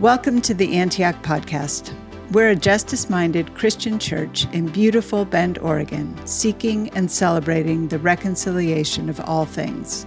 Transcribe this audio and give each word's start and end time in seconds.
Welcome 0.00 0.40
to 0.42 0.54
the 0.54 0.74
Antioch 0.78 1.22
Podcast. 1.22 1.94
We're 2.32 2.50
a 2.50 2.56
justice 2.56 3.08
minded 3.08 3.54
Christian 3.54 4.00
church 4.00 4.46
in 4.52 4.66
beautiful 4.66 5.24
Bend, 5.24 5.58
Oregon, 5.58 6.18
seeking 6.26 6.88
and 6.96 7.08
celebrating 7.08 7.86
the 7.86 8.00
reconciliation 8.00 9.08
of 9.08 9.20
all 9.20 9.44
things. 9.44 10.06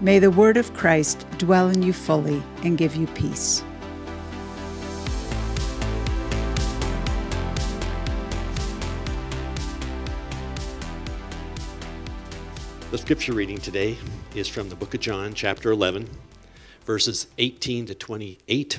May 0.00 0.20
the 0.20 0.30
word 0.30 0.58
of 0.58 0.72
Christ 0.74 1.26
dwell 1.38 1.70
in 1.70 1.82
you 1.82 1.92
fully 1.92 2.40
and 2.62 2.78
give 2.78 2.94
you 2.94 3.08
peace. 3.08 3.64
The 12.92 12.98
scripture 12.98 13.32
reading 13.32 13.58
today 13.58 13.96
is 14.36 14.46
from 14.46 14.68
the 14.68 14.76
book 14.76 14.94
of 14.94 15.00
John, 15.00 15.32
chapter 15.34 15.72
11, 15.72 16.08
verses 16.84 17.26
18 17.38 17.86
to 17.86 17.94
28 17.94 18.78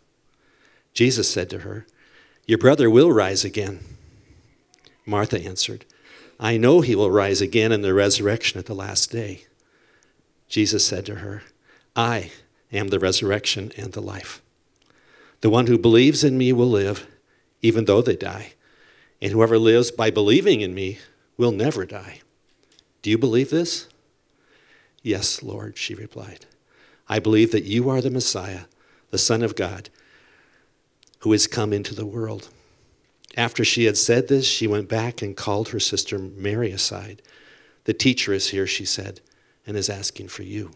Jesus 0.93 1.29
said 1.29 1.49
to 1.49 1.59
her, 1.59 1.85
Your 2.45 2.57
brother 2.57 2.89
will 2.89 3.11
rise 3.11 3.45
again. 3.45 3.79
Martha 5.05 5.39
answered, 5.39 5.85
I 6.39 6.57
know 6.57 6.81
he 6.81 6.95
will 6.95 7.11
rise 7.11 7.41
again 7.41 7.71
in 7.71 7.81
the 7.81 7.93
resurrection 7.93 8.59
at 8.59 8.65
the 8.65 8.75
last 8.75 9.11
day. 9.11 9.45
Jesus 10.47 10.85
said 10.85 11.05
to 11.05 11.15
her, 11.15 11.43
I 11.95 12.31
am 12.71 12.89
the 12.89 12.99
resurrection 12.99 13.71
and 13.77 13.93
the 13.93 14.01
life. 14.01 14.41
The 15.41 15.49
one 15.49 15.67
who 15.67 15.77
believes 15.77 16.23
in 16.23 16.37
me 16.37 16.51
will 16.53 16.69
live, 16.69 17.07
even 17.61 17.85
though 17.85 18.01
they 18.01 18.15
die. 18.15 18.53
And 19.21 19.31
whoever 19.31 19.57
lives 19.57 19.91
by 19.91 20.09
believing 20.09 20.61
in 20.61 20.73
me 20.73 20.99
will 21.37 21.51
never 21.51 21.85
die. 21.85 22.21
Do 23.01 23.09
you 23.09 23.17
believe 23.17 23.49
this? 23.49 23.87
Yes, 25.03 25.41
Lord, 25.41 25.77
she 25.77 25.95
replied. 25.95 26.45
I 27.07 27.19
believe 27.19 27.51
that 27.51 27.63
you 27.63 27.89
are 27.89 28.01
the 28.01 28.11
Messiah, 28.11 28.61
the 29.09 29.17
Son 29.17 29.41
of 29.41 29.55
God 29.55 29.89
who 31.21 31.31
has 31.31 31.47
come 31.47 31.73
into 31.73 31.95
the 31.95 32.05
world. 32.05 32.49
After 33.37 33.63
she 33.63 33.85
had 33.85 33.97
said 33.97 34.27
this, 34.27 34.45
she 34.45 34.67
went 34.67 34.89
back 34.89 35.21
and 35.21 35.37
called 35.37 35.69
her 35.69 35.79
sister 35.79 36.19
Mary 36.19 36.71
aside. 36.71 37.21
The 37.85 37.93
teacher 37.93 38.33
is 38.33 38.49
here, 38.49 38.67
she 38.67 38.85
said, 38.85 39.21
and 39.65 39.77
is 39.77 39.89
asking 39.89 40.27
for 40.27 40.43
you. 40.43 40.71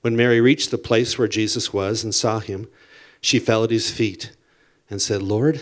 When 0.00 0.16
Mary 0.16 0.40
reached 0.40 0.70
the 0.70 0.78
place 0.78 1.18
where 1.18 1.28
Jesus 1.28 1.72
was 1.72 2.02
and 2.02 2.14
saw 2.14 2.38
him, 2.38 2.68
she 3.20 3.38
fell 3.38 3.64
at 3.64 3.70
his 3.70 3.90
feet 3.90 4.32
and 4.88 5.02
said, 5.02 5.22
Lord, 5.22 5.60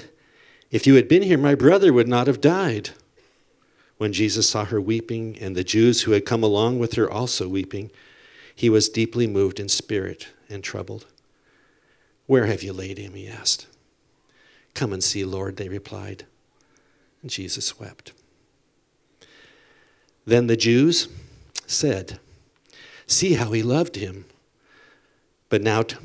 if 0.70 0.86
you 0.86 0.94
had 0.94 1.08
been 1.08 1.22
here, 1.22 1.38
my 1.38 1.54
brother 1.54 1.92
would 1.92 2.08
not 2.08 2.26
have 2.26 2.40
died. 2.40 2.90
When 3.98 4.12
Jesus 4.12 4.48
saw 4.48 4.66
her 4.66 4.80
weeping, 4.80 5.38
and 5.40 5.56
the 5.56 5.64
Jews 5.64 6.02
who 6.02 6.12
had 6.12 6.26
come 6.26 6.42
along 6.42 6.78
with 6.78 6.94
her 6.94 7.10
also 7.10 7.48
weeping, 7.48 7.90
he 8.54 8.68
was 8.68 8.90
deeply 8.90 9.26
moved 9.26 9.58
in 9.58 9.68
spirit 9.68 10.28
and 10.50 10.62
troubled. 10.62 11.06
Where 12.26 12.46
have 12.46 12.62
you 12.62 12.72
laid 12.72 12.98
him? 12.98 13.14
he 13.14 13.28
asked. 13.28 13.66
Come 14.74 14.92
and 14.92 15.02
see, 15.02 15.24
Lord, 15.24 15.56
they 15.56 15.68
replied. 15.68 16.26
And 17.22 17.30
Jesus 17.30 17.78
wept. 17.80 18.12
Then 20.26 20.48
the 20.48 20.56
Jews 20.56 21.08
said, 21.66 22.18
See 23.06 23.34
how 23.34 23.52
he 23.52 23.62
loved 23.62 23.96
him. 23.96 24.26
But 25.48 25.62
now, 25.62 25.82
t- 25.82 25.96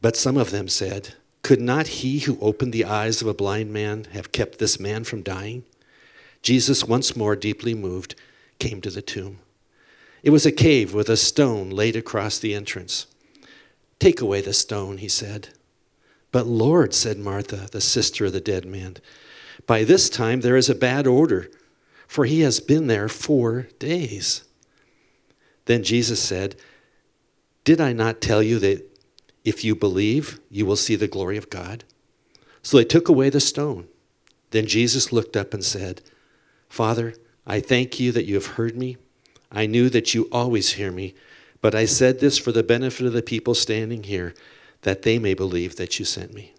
but 0.00 0.16
some 0.16 0.36
of 0.36 0.50
them 0.50 0.68
said, 0.68 1.14
Could 1.42 1.62
not 1.62 1.86
he 1.86 2.20
who 2.20 2.38
opened 2.40 2.74
the 2.74 2.84
eyes 2.84 3.22
of 3.22 3.26
a 3.26 3.34
blind 3.34 3.72
man 3.72 4.04
have 4.12 4.32
kept 4.32 4.58
this 4.58 4.78
man 4.78 5.04
from 5.04 5.22
dying? 5.22 5.64
Jesus, 6.42 6.84
once 6.84 7.16
more 7.16 7.34
deeply 7.34 7.74
moved, 7.74 8.14
came 8.58 8.82
to 8.82 8.90
the 8.90 9.00
tomb. 9.00 9.38
It 10.22 10.30
was 10.30 10.44
a 10.44 10.52
cave 10.52 10.92
with 10.92 11.08
a 11.08 11.16
stone 11.16 11.70
laid 11.70 11.96
across 11.96 12.38
the 12.38 12.54
entrance. 12.54 13.06
Take 13.98 14.20
away 14.20 14.40
the 14.40 14.52
stone, 14.52 14.98
he 14.98 15.08
said. 15.08 15.48
But 16.32 16.46
Lord, 16.46 16.92
said 16.92 17.18
Martha, 17.18 17.68
the 17.70 17.80
sister 17.80 18.26
of 18.26 18.32
the 18.32 18.40
dead 18.40 18.66
man, 18.66 18.96
by 19.66 19.84
this 19.84 20.10
time 20.10 20.40
there 20.40 20.56
is 20.56 20.68
a 20.68 20.74
bad 20.74 21.06
odor, 21.06 21.50
for 22.08 22.24
he 22.24 22.40
has 22.40 22.60
been 22.60 22.86
there 22.86 23.08
four 23.08 23.68
days. 23.78 24.44
Then 25.66 25.82
Jesus 25.82 26.20
said, 26.20 26.56
Did 27.62 27.80
I 27.80 27.92
not 27.92 28.20
tell 28.20 28.42
you 28.42 28.58
that 28.58 28.84
if 29.44 29.64
you 29.64 29.74
believe, 29.74 30.40
you 30.50 30.66
will 30.66 30.76
see 30.76 30.96
the 30.96 31.08
glory 31.08 31.36
of 31.36 31.50
God? 31.50 31.84
So 32.62 32.76
they 32.76 32.84
took 32.84 33.08
away 33.08 33.30
the 33.30 33.40
stone. 33.40 33.88
Then 34.50 34.66
Jesus 34.66 35.12
looked 35.12 35.36
up 35.36 35.54
and 35.54 35.64
said, 35.64 36.02
Father, 36.68 37.14
I 37.46 37.60
thank 37.60 38.00
you 38.00 38.10
that 38.12 38.24
you 38.24 38.34
have 38.34 38.56
heard 38.56 38.76
me. 38.76 38.96
I 39.52 39.66
knew 39.66 39.88
that 39.90 40.14
you 40.14 40.28
always 40.32 40.72
hear 40.72 40.90
me 40.90 41.14
but 41.64 41.74
I 41.74 41.86
said 41.86 42.20
this 42.20 42.36
for 42.36 42.52
the 42.52 42.62
benefit 42.62 43.06
of 43.06 43.14
the 43.14 43.22
people 43.22 43.54
standing 43.54 44.02
here, 44.02 44.34
that 44.82 45.00
they 45.00 45.18
may 45.18 45.32
believe 45.32 45.76
that 45.76 45.98
you 45.98 46.04
sent 46.04 46.34
me. 46.34 46.52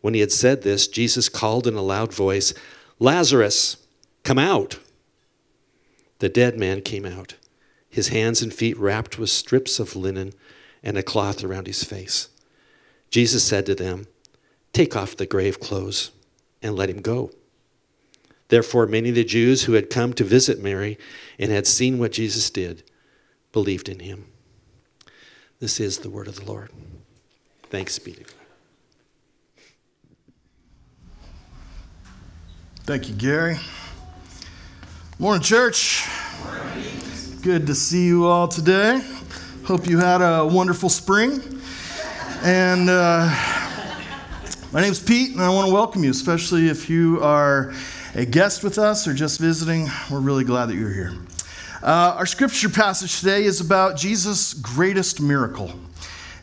When 0.00 0.14
he 0.14 0.20
had 0.20 0.32
said 0.32 0.62
this, 0.62 0.88
Jesus 0.88 1.28
called 1.28 1.66
in 1.66 1.74
a 1.74 1.82
loud 1.82 2.10
voice, 2.10 2.54
Lazarus, 2.98 3.76
come 4.22 4.38
out. 4.38 4.78
The 6.20 6.30
dead 6.30 6.58
man 6.58 6.80
came 6.80 7.04
out, 7.04 7.34
his 7.90 8.08
hands 8.08 8.40
and 8.40 8.50
feet 8.50 8.78
wrapped 8.78 9.18
with 9.18 9.28
strips 9.28 9.78
of 9.78 9.94
linen 9.94 10.32
and 10.82 10.96
a 10.96 11.02
cloth 11.02 11.44
around 11.44 11.66
his 11.66 11.84
face. 11.84 12.30
Jesus 13.10 13.44
said 13.44 13.66
to 13.66 13.74
them, 13.74 14.06
Take 14.72 14.96
off 14.96 15.18
the 15.18 15.26
grave 15.26 15.60
clothes 15.60 16.12
and 16.62 16.74
let 16.74 16.88
him 16.88 17.02
go. 17.02 17.30
Therefore, 18.48 18.86
many 18.86 19.10
of 19.10 19.16
the 19.16 19.24
Jews 19.24 19.64
who 19.64 19.74
had 19.74 19.90
come 19.90 20.14
to 20.14 20.24
visit 20.24 20.62
Mary 20.62 20.96
and 21.38 21.52
had 21.52 21.66
seen 21.66 21.98
what 21.98 22.12
Jesus 22.12 22.48
did, 22.48 22.84
believed 23.54 23.88
in 23.88 24.00
him. 24.00 24.26
This 25.60 25.78
is 25.78 25.98
the 25.98 26.10
word 26.10 26.26
of 26.26 26.34
the 26.34 26.44
Lord. 26.44 26.70
Thanks 27.70 27.98
be 28.00 28.12
to 28.12 28.24
God. 28.24 28.32
Thank 32.82 33.08
you, 33.08 33.14
Gary. 33.14 33.56
Morning, 35.20 35.40
church. 35.40 36.04
Good 37.42 37.68
to 37.68 37.74
see 37.76 38.06
you 38.06 38.26
all 38.26 38.48
today. 38.48 39.00
Hope 39.64 39.86
you 39.86 39.98
had 39.98 40.20
a 40.20 40.44
wonderful 40.44 40.88
spring. 40.88 41.40
And 42.42 42.90
uh, 42.90 43.32
my 44.72 44.80
name's 44.82 45.00
Pete, 45.00 45.30
and 45.30 45.40
I 45.40 45.48
want 45.48 45.68
to 45.68 45.72
welcome 45.72 46.02
you, 46.02 46.10
especially 46.10 46.68
if 46.68 46.90
you 46.90 47.22
are 47.22 47.72
a 48.16 48.26
guest 48.26 48.64
with 48.64 48.78
us 48.78 49.06
or 49.06 49.14
just 49.14 49.40
visiting. 49.40 49.88
We're 50.10 50.18
really 50.18 50.44
glad 50.44 50.66
that 50.66 50.74
you're 50.74 50.92
here. 50.92 51.12
Uh, 51.84 52.14
our 52.16 52.24
scripture 52.24 52.70
passage 52.70 53.18
today 53.18 53.44
is 53.44 53.60
about 53.60 53.94
Jesus' 53.94 54.54
greatest 54.54 55.20
miracle. 55.20 55.70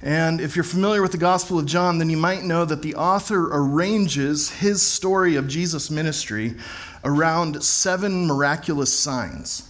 And 0.04 0.40
if 0.40 0.56
you're 0.56 0.62
familiar 0.62 1.02
with 1.02 1.14
the 1.14 1.18
Gospel 1.18 1.58
of 1.58 1.66
John, 1.66 1.98
then 1.98 2.12
you 2.12 2.18
might 2.18 2.44
know 2.44 2.64
that 2.64 2.84
the 2.84 2.94
author 2.94 3.50
arranges 3.52 4.52
his 4.52 4.84
story 4.84 5.36
of 5.36 5.48
Jesus' 5.48 5.90
ministry 5.90 6.54
around 7.04 7.64
seven 7.64 8.28
miraculous 8.28 8.96
signs. 8.96 9.68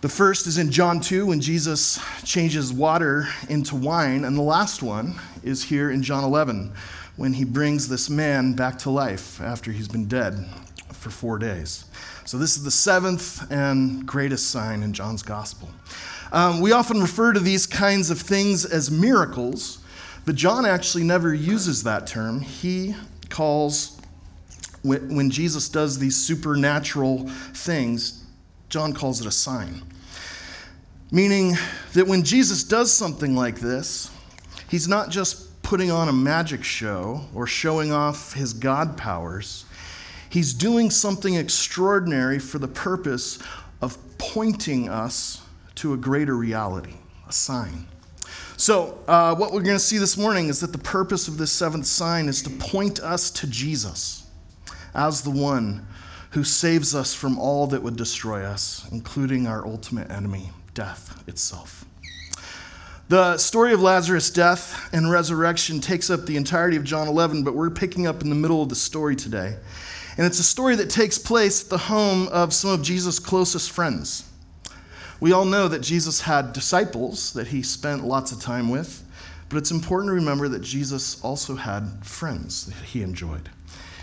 The 0.00 0.08
first 0.08 0.48
is 0.48 0.58
in 0.58 0.72
John 0.72 0.98
2 0.98 1.26
when 1.26 1.40
Jesus 1.40 2.00
changes 2.24 2.72
water 2.72 3.28
into 3.48 3.76
wine, 3.76 4.24
and 4.24 4.36
the 4.36 4.42
last 4.42 4.82
one 4.82 5.14
is 5.44 5.62
here 5.62 5.92
in 5.92 6.02
John 6.02 6.24
11 6.24 6.72
when 7.14 7.34
he 7.34 7.44
brings 7.44 7.86
this 7.86 8.10
man 8.10 8.54
back 8.54 8.78
to 8.78 8.90
life 8.90 9.40
after 9.40 9.70
he's 9.70 9.86
been 9.86 10.08
dead 10.08 10.44
for 10.92 11.10
four 11.10 11.38
days. 11.38 11.84
So, 12.28 12.36
this 12.36 12.58
is 12.58 12.62
the 12.62 12.70
seventh 12.70 13.50
and 13.50 14.04
greatest 14.04 14.50
sign 14.50 14.82
in 14.82 14.92
John's 14.92 15.22
gospel. 15.22 15.70
Um, 16.30 16.60
we 16.60 16.72
often 16.72 17.00
refer 17.00 17.32
to 17.32 17.40
these 17.40 17.66
kinds 17.66 18.10
of 18.10 18.20
things 18.20 18.66
as 18.66 18.90
miracles, 18.90 19.78
but 20.26 20.34
John 20.34 20.66
actually 20.66 21.04
never 21.04 21.32
uses 21.32 21.84
that 21.84 22.06
term. 22.06 22.42
He 22.42 22.94
calls, 23.30 23.98
when 24.82 25.30
Jesus 25.30 25.70
does 25.70 26.00
these 26.00 26.16
supernatural 26.16 27.30
things, 27.54 28.26
John 28.68 28.92
calls 28.92 29.22
it 29.22 29.26
a 29.26 29.30
sign. 29.30 29.80
Meaning 31.10 31.54
that 31.94 32.06
when 32.06 32.24
Jesus 32.24 32.62
does 32.62 32.92
something 32.92 33.36
like 33.36 33.60
this, 33.60 34.10
he's 34.68 34.86
not 34.86 35.08
just 35.08 35.62
putting 35.62 35.90
on 35.90 36.10
a 36.10 36.12
magic 36.12 36.62
show 36.62 37.22
or 37.34 37.46
showing 37.46 37.90
off 37.90 38.34
his 38.34 38.52
God 38.52 38.98
powers. 38.98 39.64
He's 40.30 40.52
doing 40.52 40.90
something 40.90 41.34
extraordinary 41.34 42.38
for 42.38 42.58
the 42.58 42.68
purpose 42.68 43.38
of 43.80 43.96
pointing 44.18 44.88
us 44.88 45.42
to 45.76 45.92
a 45.92 45.96
greater 45.96 46.36
reality, 46.36 46.94
a 47.28 47.32
sign. 47.32 47.86
So, 48.56 48.98
uh, 49.06 49.36
what 49.36 49.52
we're 49.52 49.62
going 49.62 49.76
to 49.76 49.78
see 49.78 49.98
this 49.98 50.16
morning 50.16 50.48
is 50.48 50.60
that 50.60 50.72
the 50.72 50.78
purpose 50.78 51.28
of 51.28 51.38
this 51.38 51.52
seventh 51.52 51.86
sign 51.86 52.28
is 52.28 52.42
to 52.42 52.50
point 52.50 52.98
us 53.00 53.30
to 53.30 53.46
Jesus 53.46 54.26
as 54.94 55.22
the 55.22 55.30
one 55.30 55.86
who 56.30 56.42
saves 56.44 56.94
us 56.94 57.14
from 57.14 57.38
all 57.38 57.68
that 57.68 57.82
would 57.82 57.96
destroy 57.96 58.42
us, 58.42 58.86
including 58.90 59.46
our 59.46 59.64
ultimate 59.64 60.10
enemy, 60.10 60.50
death 60.74 61.22
itself. 61.28 61.84
The 63.08 63.38
story 63.38 63.72
of 63.72 63.80
Lazarus' 63.80 64.28
death 64.28 64.92
and 64.92 65.10
resurrection 65.10 65.80
takes 65.80 66.10
up 66.10 66.26
the 66.26 66.36
entirety 66.36 66.76
of 66.76 66.84
John 66.84 67.08
11, 67.08 67.42
but 67.42 67.54
we're 67.54 67.70
picking 67.70 68.06
up 68.06 68.20
in 68.20 68.28
the 68.28 68.34
middle 68.34 68.62
of 68.62 68.68
the 68.68 68.74
story 68.74 69.16
today. 69.16 69.56
And 70.18 70.26
it's 70.26 70.40
a 70.40 70.44
story 70.44 70.74
that 70.74 70.90
takes 70.90 71.16
place 71.16 71.62
at 71.62 71.70
the 71.70 71.78
home 71.78 72.26
of 72.28 72.52
some 72.52 72.70
of 72.70 72.82
Jesus' 72.82 73.20
closest 73.20 73.70
friends. 73.70 74.28
We 75.20 75.30
all 75.30 75.44
know 75.44 75.68
that 75.68 75.80
Jesus 75.80 76.22
had 76.22 76.52
disciples 76.52 77.32
that 77.34 77.46
he 77.46 77.62
spent 77.62 78.04
lots 78.04 78.32
of 78.32 78.40
time 78.40 78.68
with, 78.68 79.04
but 79.48 79.58
it's 79.58 79.70
important 79.70 80.10
to 80.10 80.14
remember 80.14 80.48
that 80.48 80.62
Jesus 80.62 81.22
also 81.22 81.54
had 81.54 82.04
friends 82.04 82.66
that 82.66 82.74
he 82.74 83.02
enjoyed. 83.02 83.48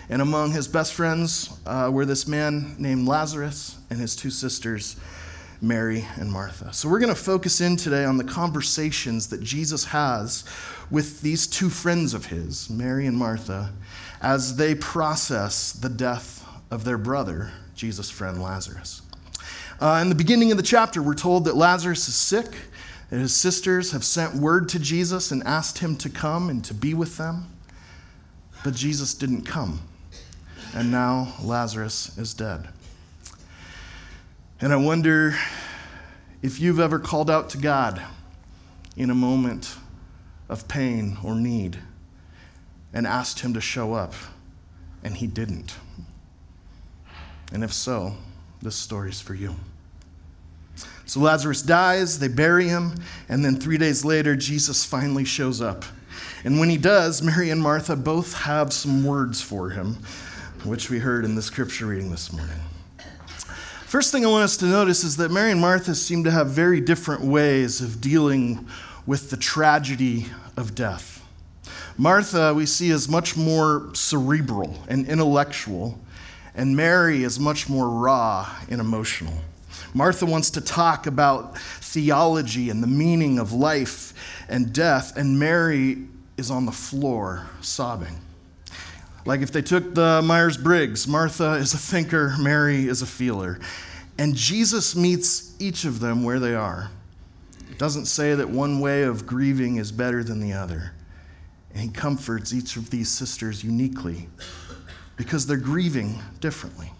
And 0.09 0.21
among 0.21 0.51
his 0.51 0.69
best 0.69 0.93
friends 0.93 1.49
uh, 1.65 1.89
were 1.91 2.05
this 2.05 2.29
man 2.29 2.75
named 2.79 3.07
Lazarus 3.07 3.77
and 3.89 3.99
his 3.99 4.15
two 4.15 4.29
sisters, 4.29 4.95
Mary 5.61 6.05
and 6.15 6.31
Martha. 6.31 6.71
So 6.71 6.87
we're 6.87 6.99
going 6.99 7.13
to 7.13 7.19
focus 7.19 7.59
in 7.59 7.75
today 7.75 8.05
on 8.05 8.17
the 8.17 8.23
conversations 8.23 9.27
that 9.27 9.43
Jesus 9.43 9.83
has 9.85 10.45
with 10.89 11.21
these 11.21 11.45
two 11.45 11.69
friends 11.69 12.13
of 12.13 12.27
his, 12.27 12.69
Mary 12.69 13.05
and 13.05 13.17
Martha, 13.17 13.73
as 14.21 14.55
they 14.57 14.75
process 14.75 15.71
the 15.71 15.89
death 15.89 16.47
of 16.71 16.83
their 16.83 16.97
brother, 16.97 17.51
Jesus' 17.75 18.09
friend 18.09 18.41
Lazarus. 18.41 19.01
Uh, 19.79 19.99
in 20.01 20.09
the 20.09 20.15
beginning 20.15 20.51
of 20.51 20.57
the 20.57 20.63
chapter, 20.63 21.01
we're 21.01 21.13
told 21.13 21.45
that 21.45 21.55
Lazarus 21.55 22.07
is 22.07 22.15
sick, 22.15 22.47
and 23.11 23.19
his 23.21 23.35
sisters 23.35 23.91
have 23.91 24.03
sent 24.03 24.35
word 24.35 24.69
to 24.69 24.79
Jesus 24.79 25.31
and 25.31 25.43
asked 25.43 25.79
him 25.79 25.95
to 25.97 26.09
come 26.09 26.49
and 26.49 26.63
to 26.65 26.73
be 26.73 26.93
with 26.93 27.17
them. 27.17 27.47
But 28.63 28.73
Jesus 28.73 29.13
didn't 29.13 29.43
come, 29.43 29.81
and 30.73 30.91
now 30.91 31.33
Lazarus 31.41 32.17
is 32.17 32.33
dead. 32.33 32.69
And 34.61 34.71
I 34.71 34.77
wonder 34.77 35.35
if 36.41 36.59
you've 36.59 36.79
ever 36.79 36.97
called 36.97 37.29
out 37.29 37.49
to 37.49 37.57
God 37.57 38.01
in 38.95 39.09
a 39.09 39.15
moment 39.15 39.75
of 40.47 40.67
pain 40.67 41.17
or 41.23 41.35
need 41.35 41.77
and 42.95 43.05
asked 43.05 43.41
Him 43.41 43.53
to 43.53 43.61
show 43.61 43.93
up, 43.93 44.15
and 45.03 45.15
He 45.15 45.27
didn't. 45.27 45.75
And 47.53 47.63
if 47.63 47.71
so, 47.71 48.15
this 48.61 48.75
story's 48.75 49.21
for 49.21 49.35
you. 49.35 49.55
So 51.05 51.19
Lazarus 51.19 51.61
dies, 51.61 52.17
they 52.17 52.27
bury 52.27 52.67
him, 52.67 52.95
and 53.29 53.45
then 53.45 53.57
three 53.57 53.77
days 53.77 54.03
later, 54.03 54.35
Jesus 54.35 54.83
finally 54.83 55.23
shows 55.23 55.61
up. 55.61 55.85
And 56.43 56.59
when 56.59 56.69
he 56.69 56.77
does, 56.77 57.21
Mary 57.21 57.51
and 57.51 57.61
Martha 57.61 57.95
both 57.95 58.33
have 58.41 58.73
some 58.73 59.03
words 59.03 59.41
for 59.41 59.69
him, 59.69 59.97
which 60.63 60.89
we 60.89 60.97
heard 60.97 61.23
in 61.23 61.35
the 61.35 61.41
scripture 61.43 61.85
reading 61.85 62.09
this 62.09 62.33
morning. 62.33 62.57
First 63.85 64.11
thing 64.11 64.25
I 64.25 64.29
want 64.29 64.43
us 64.43 64.57
to 64.57 64.65
notice 64.65 65.03
is 65.03 65.17
that 65.17 65.31
Mary 65.31 65.51
and 65.51 65.61
Martha 65.61 65.93
seem 65.93 66.23
to 66.23 66.31
have 66.31 66.47
very 66.47 66.81
different 66.81 67.21
ways 67.21 67.81
of 67.81 68.01
dealing 68.01 68.67
with 69.05 69.29
the 69.29 69.37
tragedy 69.37 70.25
of 70.57 70.73
death. 70.73 71.14
Martha, 71.97 72.53
we 72.53 72.65
see, 72.65 72.89
is 72.89 73.07
much 73.07 73.37
more 73.37 73.89
cerebral 73.93 74.77
and 74.89 75.07
intellectual, 75.07 75.97
and 76.53 76.75
Mary 76.75 77.23
is 77.23 77.39
much 77.39 77.69
more 77.69 77.89
raw 77.89 78.49
and 78.69 78.81
emotional. 78.81 79.33
Martha 79.93 80.25
wants 80.25 80.49
to 80.51 80.61
talk 80.61 81.07
about 81.07 81.57
theology 81.57 82.69
and 82.69 82.83
the 82.83 82.87
meaning 82.87 83.39
of 83.39 83.53
life 83.53 84.13
and 84.49 84.73
death, 84.73 85.15
and 85.15 85.39
Mary 85.39 85.99
is 86.37 86.51
on 86.51 86.65
the 86.65 86.71
floor 86.71 87.47
sobbing. 87.61 88.19
Like 89.25 89.41
if 89.41 89.51
they 89.51 89.61
took 89.61 89.95
the 89.95 90.21
Myers 90.21 90.57
Briggs, 90.57 91.07
Martha 91.07 91.53
is 91.53 91.73
a 91.73 91.77
thinker, 91.77 92.35
Mary 92.39 92.87
is 92.87 93.01
a 93.01 93.07
feeler. 93.07 93.59
And 94.17 94.35
Jesus 94.35 94.95
meets 94.95 95.55
each 95.59 95.85
of 95.85 95.99
them 95.99 96.23
where 96.23 96.39
they 96.39 96.55
are. 96.55 96.91
It 97.71 97.77
doesn't 97.77 98.05
say 98.05 98.35
that 98.35 98.49
one 98.49 98.79
way 98.79 99.03
of 99.03 99.25
grieving 99.25 99.77
is 99.77 99.91
better 99.91 100.23
than 100.23 100.39
the 100.41 100.53
other. 100.53 100.91
And 101.75 101.83
he 101.83 101.89
comforts 101.89 102.53
each 102.53 102.77
of 102.77 102.89
these 102.89 103.09
sisters 103.09 103.63
uniquely 103.63 104.29
because 105.17 105.45
they're 105.45 105.57
grieving 105.57 106.17
differently. 106.39 106.91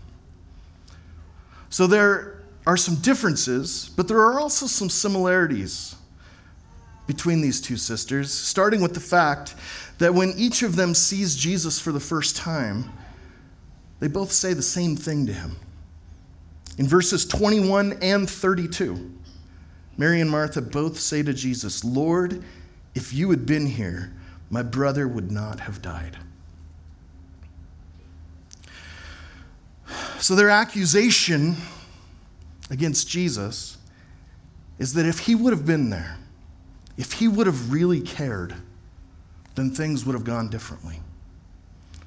So 1.69 1.88
there 1.88 2.44
are 2.68 2.77
some 2.77 2.95
differences, 2.95 3.89
but 3.95 4.07
there 4.07 4.19
are 4.19 4.39
also 4.39 4.68
some 4.68 4.89
similarities 4.89 5.95
between 7.07 7.39
these 7.39 7.62
two 7.62 7.77
sisters, 7.77 8.33
starting 8.33 8.81
with 8.81 8.94
the 8.94 9.00
fact 9.00 9.56
that 10.00 10.13
when 10.13 10.33
each 10.36 10.62
of 10.62 10.75
them 10.75 10.94
sees 10.94 11.36
Jesus 11.36 11.80
for 11.80 11.92
the 11.92 12.00
first 12.00 12.36
time, 12.36 12.92
they 14.00 14.07
both 14.07 14.31
say 14.31 14.54
the 14.54 14.62
same 14.62 14.98
thing 14.98 15.25
to 15.27 15.33
him. 15.33 15.56
In 16.77 16.88
verses 16.88 17.25
21 17.25 18.00
and 18.01 18.30
32, 18.30 19.13
Mary 19.98 20.19
and 20.19 20.30
Martha 20.30 20.62
both 20.62 21.00
say 21.00 21.24
to 21.24 21.33
Jesus, 21.33 21.86
Lord, 21.86 22.44
if 22.94 23.13
you 23.13 23.30
had 23.30 23.45
been 23.45 23.66
here, 23.66 24.12
my 24.50 24.63
brother 24.63 25.07
would 25.07 25.31
not 25.31 25.62
have 25.62 25.81
died. 25.81 26.18
So 30.19 30.36
their 30.36 30.50
accusation 30.50 31.56
against 32.69 33.07
Jesus 33.07 33.77
is 34.80 34.94
that 34.94 35.06
if 35.06 35.19
he 35.19 35.36
would 35.36 35.53
have 35.53 35.65
been 35.65 35.89
there, 35.89 36.18
if 36.97 37.13
he 37.13 37.27
would 37.27 37.47
have 37.47 37.71
really 37.71 38.01
cared, 38.01 38.56
then 39.56 39.71
things 39.71 40.06
would 40.06 40.13
have 40.13 40.24
gone 40.24 40.50
differently. 40.50 41.00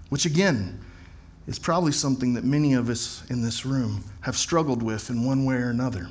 Which, 0.08 0.24
again, 0.24 0.80
is 1.46 1.58
probably 1.58 1.92
something 1.92 2.34
that 2.34 2.44
many 2.44 2.74
of 2.74 2.88
us 2.88 3.22
in 3.30 3.42
this 3.42 3.64
room 3.64 4.04
have 4.22 4.36
struggled 4.36 4.82
with 4.82 5.10
in 5.10 5.24
one 5.24 5.44
way 5.44 5.56
or 5.56 5.70
another. 5.70 6.08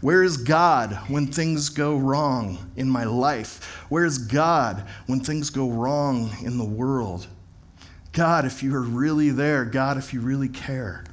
Where 0.00 0.22
is 0.22 0.36
God 0.36 0.92
when 1.08 1.26
things 1.26 1.68
go 1.68 1.96
wrong 1.96 2.70
in 2.76 2.88
my 2.88 3.04
life? 3.04 3.84
Where 3.88 4.04
is 4.04 4.18
God 4.18 4.84
when 5.06 5.20
things 5.20 5.50
go 5.50 5.70
wrong 5.70 6.30
in 6.42 6.58
the 6.58 6.64
world? 6.64 7.26
God, 8.12 8.44
if 8.44 8.62
you 8.62 8.74
are 8.74 8.82
really 8.82 9.30
there, 9.30 9.64
God, 9.64 9.96
if 9.98 10.14
you 10.14 10.20
really 10.20 10.48
care, 10.48 11.04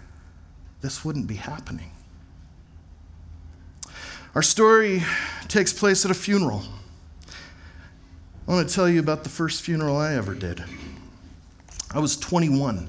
this 0.81 1.03
wouldn't 1.03 1.27
be 1.27 1.35
happening. 1.35 1.91
Our 4.35 4.41
story 4.41 5.03
takes 5.47 5.73
place 5.73 6.05
at 6.05 6.11
a 6.11 6.15
funeral. 6.15 6.63
I 8.47 8.51
want 8.51 8.67
to 8.67 8.73
tell 8.73 8.87
you 8.87 8.99
about 8.99 9.23
the 9.23 9.29
first 9.29 9.61
funeral 9.61 9.97
I 9.97 10.13
ever 10.15 10.35
did. 10.35 10.63
I 11.93 11.99
was 11.99 12.17
21, 12.17 12.87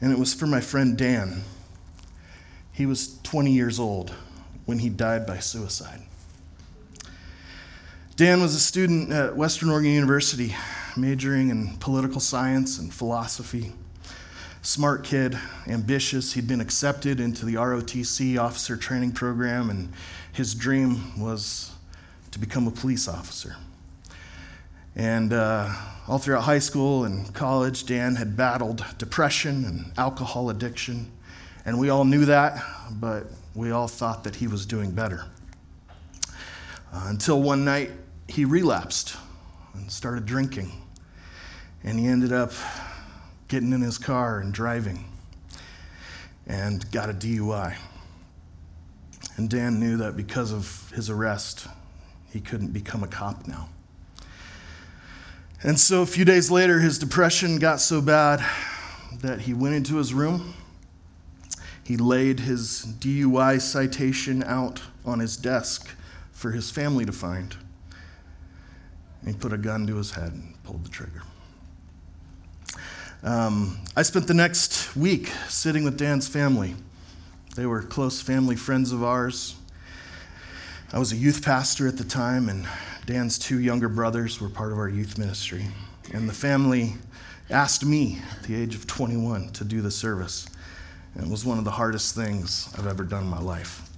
and 0.00 0.12
it 0.12 0.18
was 0.18 0.34
for 0.34 0.46
my 0.46 0.60
friend 0.60 0.96
Dan. 0.96 1.44
He 2.74 2.86
was 2.86 3.18
20 3.22 3.52
years 3.52 3.78
old 3.78 4.12
when 4.66 4.80
he 4.80 4.88
died 4.88 5.26
by 5.26 5.38
suicide. 5.38 6.00
Dan 8.16 8.42
was 8.42 8.54
a 8.54 8.60
student 8.60 9.12
at 9.12 9.36
Western 9.36 9.70
Oregon 9.70 9.92
University, 9.92 10.54
majoring 10.96 11.50
in 11.50 11.76
political 11.78 12.20
science 12.20 12.78
and 12.78 12.92
philosophy. 12.92 13.72
Smart 14.62 15.04
kid, 15.04 15.38
ambitious. 15.68 16.32
He'd 16.32 16.48
been 16.48 16.60
accepted 16.60 17.20
into 17.20 17.46
the 17.46 17.54
ROTC 17.54 18.38
officer 18.38 18.76
training 18.76 19.12
program, 19.12 19.70
and 19.70 19.92
his 20.32 20.52
dream 20.52 21.20
was 21.20 21.70
to 22.32 22.40
become 22.40 22.66
a 22.66 22.72
police 22.72 23.06
officer. 23.06 23.54
And 24.96 25.32
uh, 25.32 25.72
all 26.08 26.18
throughout 26.18 26.42
high 26.42 26.58
school 26.58 27.04
and 27.04 27.32
college, 27.34 27.86
Dan 27.86 28.16
had 28.16 28.36
battled 28.36 28.84
depression 28.98 29.64
and 29.64 29.92
alcohol 29.96 30.50
addiction. 30.50 31.10
And 31.64 31.78
we 31.78 31.88
all 31.88 32.04
knew 32.04 32.26
that, 32.26 32.62
but 32.90 33.26
we 33.54 33.70
all 33.70 33.88
thought 33.88 34.24
that 34.24 34.36
he 34.36 34.46
was 34.46 34.66
doing 34.66 34.90
better. 34.90 35.24
Uh, 36.92 37.06
until 37.06 37.40
one 37.40 37.64
night, 37.64 37.90
he 38.28 38.44
relapsed 38.44 39.16
and 39.72 39.90
started 39.90 40.26
drinking. 40.26 40.72
And 41.82 41.98
he 41.98 42.06
ended 42.06 42.32
up 42.32 42.52
getting 43.48 43.72
in 43.72 43.80
his 43.80 43.98
car 43.98 44.40
and 44.40 44.52
driving 44.52 45.04
and 46.46 46.90
got 46.92 47.08
a 47.08 47.14
DUI. 47.14 47.76
And 49.36 49.48
Dan 49.48 49.80
knew 49.80 49.96
that 49.98 50.16
because 50.16 50.52
of 50.52 50.90
his 50.94 51.10
arrest, 51.10 51.66
he 52.30 52.40
couldn't 52.40 52.72
become 52.72 53.02
a 53.02 53.08
cop 53.08 53.46
now. 53.46 53.68
And 55.62 55.80
so 55.80 56.02
a 56.02 56.06
few 56.06 56.24
days 56.24 56.50
later, 56.50 56.78
his 56.78 56.98
depression 56.98 57.58
got 57.58 57.80
so 57.80 58.02
bad 58.02 58.44
that 59.20 59.40
he 59.40 59.54
went 59.54 59.74
into 59.74 59.96
his 59.96 60.12
room. 60.12 60.54
He 61.84 61.96
laid 61.96 62.40
his 62.40 62.86
DUI 62.98 63.60
citation 63.60 64.42
out 64.42 64.80
on 65.04 65.18
his 65.18 65.36
desk 65.36 65.90
for 66.32 66.52
his 66.52 66.70
family 66.70 67.04
to 67.04 67.12
find. 67.12 67.54
And 69.20 69.34
he 69.34 69.38
put 69.38 69.52
a 69.52 69.58
gun 69.58 69.86
to 69.86 69.96
his 69.96 70.12
head 70.12 70.32
and 70.32 70.62
pulled 70.64 70.84
the 70.84 70.90
trigger. 70.90 71.22
Um, 73.22 73.78
I 73.96 74.02
spent 74.02 74.26
the 74.26 74.34
next 74.34 74.96
week 74.96 75.28
sitting 75.48 75.84
with 75.84 75.98
Dan's 75.98 76.28
family. 76.28 76.74
They 77.54 77.66
were 77.66 77.82
close 77.82 78.20
family 78.20 78.56
friends 78.56 78.92
of 78.92 79.02
ours. 79.02 79.54
I 80.92 80.98
was 80.98 81.12
a 81.12 81.16
youth 81.16 81.44
pastor 81.44 81.88
at 81.88 81.96
the 81.96 82.04
time, 82.04 82.48
and 82.48 82.66
Dan's 83.06 83.38
two 83.38 83.58
younger 83.60 83.88
brothers 83.88 84.40
were 84.40 84.48
part 84.48 84.72
of 84.72 84.78
our 84.78 84.88
youth 84.88 85.18
ministry, 85.18 85.66
and 86.12 86.28
the 86.28 86.34
family 86.34 86.94
asked 87.50 87.84
me 87.84 88.20
at 88.36 88.44
the 88.44 88.54
age 88.54 88.74
of 88.74 88.86
21 88.86 89.50
to 89.52 89.64
do 89.64 89.80
the 89.80 89.90
service. 89.90 90.46
And 91.14 91.24
it 91.24 91.30
was 91.30 91.44
one 91.44 91.58
of 91.58 91.64
the 91.64 91.70
hardest 91.70 92.14
things 92.14 92.68
I've 92.76 92.86
ever 92.86 93.04
done 93.04 93.24
in 93.24 93.28
my 93.28 93.40
life. 93.40 93.88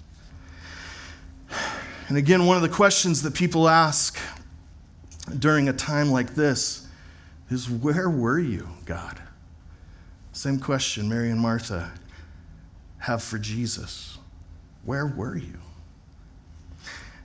And 2.08 2.16
again, 2.16 2.46
one 2.46 2.56
of 2.56 2.62
the 2.62 2.68
questions 2.68 3.22
that 3.22 3.34
people 3.34 3.68
ask 3.68 4.18
during 5.38 5.68
a 5.68 5.72
time 5.72 6.10
like 6.10 6.34
this 6.34 6.86
is 7.50 7.68
Where 7.68 8.08
were 8.08 8.38
you, 8.38 8.68
God? 8.84 9.20
Same 10.32 10.60
question 10.60 11.08
Mary 11.08 11.30
and 11.30 11.40
Martha 11.40 11.90
have 12.98 13.22
for 13.22 13.38
Jesus. 13.38 14.18
Where 14.84 15.06
were 15.06 15.36
you? 15.36 15.58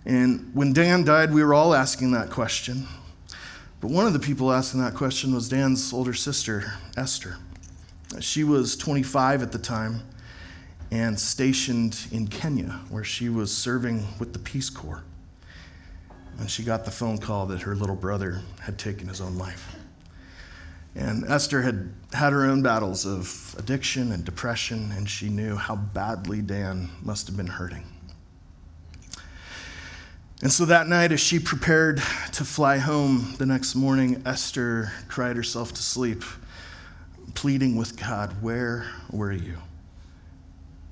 And 0.06 0.50
when 0.54 0.74
Dan 0.74 1.04
died, 1.04 1.34
we 1.34 1.44
were 1.44 1.54
all 1.54 1.76
asking 1.76 2.12
that 2.12 2.30
question. 2.30 2.88
But 3.82 3.92
one 3.92 4.08
of 4.08 4.14
the 4.14 4.20
people 4.20 4.52
asking 4.52 4.82
that 4.82 4.96
question 4.96 5.34
was 5.34 5.50
Dan's 5.50 5.94
older 5.94 6.14
sister, 6.14 6.74
Esther. 6.98 7.38
She 8.20 8.44
was 8.44 8.76
25 8.76 9.42
at 9.42 9.52
the 9.52 9.60
time 9.60 10.02
and 10.92 11.18
stationed 11.18 11.98
in 12.12 12.28
Kenya, 12.28 12.82
where 12.90 13.04
she 13.04 13.30
was 13.30 13.56
serving 13.56 14.06
with 14.20 14.34
the 14.34 14.40
Peace 14.40 14.70
Corps. 14.70 15.04
And 16.38 16.50
she 16.50 16.64
got 16.64 16.86
the 16.86 16.92
phone 16.92 17.18
call 17.18 17.46
that 17.48 17.62
her 17.62 17.76
little 17.76 17.96
brother 17.96 18.42
had 18.62 18.78
taken 18.78 19.08
his 19.08 19.22
own 19.22 19.38
life. 19.38 19.76
And 20.96 21.24
Esther 21.26 21.62
had 21.62 21.94
had 22.12 22.34
her 22.34 22.44
own 22.46 22.62
battles 22.62 23.06
of 23.06 23.56
addiction 23.58 24.12
and 24.12 24.26
depression, 24.26 24.92
and 24.92 25.10
she 25.10 25.30
knew 25.30 25.56
how 25.56 25.78
badly 25.78 26.42
Dan 26.42 26.90
must 27.02 27.28
have 27.28 27.38
been 27.38 27.48
hurting. 27.48 27.86
And 30.42 30.52
so 30.52 30.66
that 30.66 30.88
night, 30.88 31.12
as 31.12 31.20
she 31.20 31.40
prepared 31.40 31.98
to 32.34 32.44
fly 32.44 32.80
home 32.80 33.36
the 33.38 33.46
next 33.46 33.76
morning, 33.76 34.24
Esther 34.26 34.92
cried 35.08 35.36
herself 35.38 35.72
to 35.74 35.84
sleep, 35.84 36.24
pleading 37.42 37.76
with 37.76 38.00
God, 38.00 38.40
Where 38.40 38.86
were 39.10 39.32
you? 39.32 39.58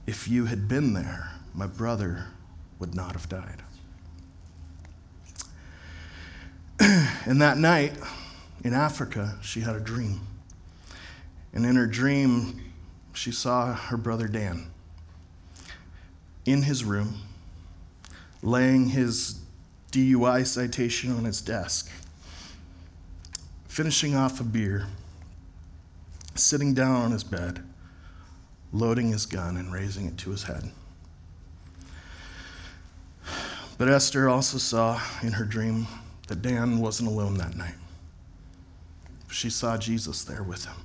If 0.08 0.28
you 0.28 0.46
had 0.46 0.68
been 0.68 0.94
there, 0.94 1.30
my 1.54 1.68
brother 1.68 2.26
would 2.80 2.96
not 2.96 3.12
have 3.12 3.30
died. 3.30 3.62
and 6.80 7.40
that 7.40 7.60
night 7.60 7.94
in 8.64 8.74
Africa, 8.74 9.38
she 9.44 9.60
had 9.60 9.76
a 9.76 9.80
dream. 9.80 10.22
And 11.54 11.68
in 11.68 11.76
her 11.76 11.86
dream, 11.86 12.60
she 13.14 13.32
saw 13.32 13.76
her 13.76 13.98
brother 13.98 14.28
Dan 14.28 14.72
in 16.48 16.64
his 16.64 16.84
room 16.84 17.14
laying 18.42 18.90
his 18.90 19.40
DUI 19.92 20.48
citation 20.48 21.16
on 21.16 21.26
his 21.26 21.42
desk, 21.42 21.92
finishing 23.68 24.16
off 24.16 24.40
a 24.40 24.44
beer, 24.44 24.88
sitting 26.40 26.74
down 26.74 26.96
on 26.96 27.12
his 27.12 27.24
bed, 27.24 27.64
loading 28.72 29.12
his 29.12 29.26
gun, 29.26 29.58
and 29.58 29.72
raising 29.72 30.06
it 30.06 30.18
to 30.20 30.32
his 30.32 30.44
head. 30.44 30.72
But 33.78 33.90
Esther 33.90 34.28
also 34.28 34.58
saw 34.58 35.02
in 35.22 35.34
her 35.34 35.46
dream 35.46 35.88
that 36.28 36.42
Dan 36.42 36.80
wasn't 36.80 37.10
alone 37.10 37.38
that 37.38 37.56
night. 37.56 37.76
She 39.32 39.50
saw 39.50 39.78
Jesus 39.78 40.24
there 40.24 40.44
with 40.44 40.66
him. 40.66 40.76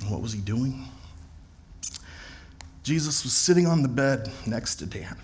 And 0.00 0.10
what 0.10 0.22
was 0.22 0.32
he 0.32 0.40
doing? 0.40 0.84
Jesus 2.82 3.22
was 3.22 3.34
sitting 3.34 3.66
on 3.66 3.82
the 3.82 3.88
bed 3.88 4.30
next 4.46 4.76
to 4.76 4.86
Dan 4.86 5.16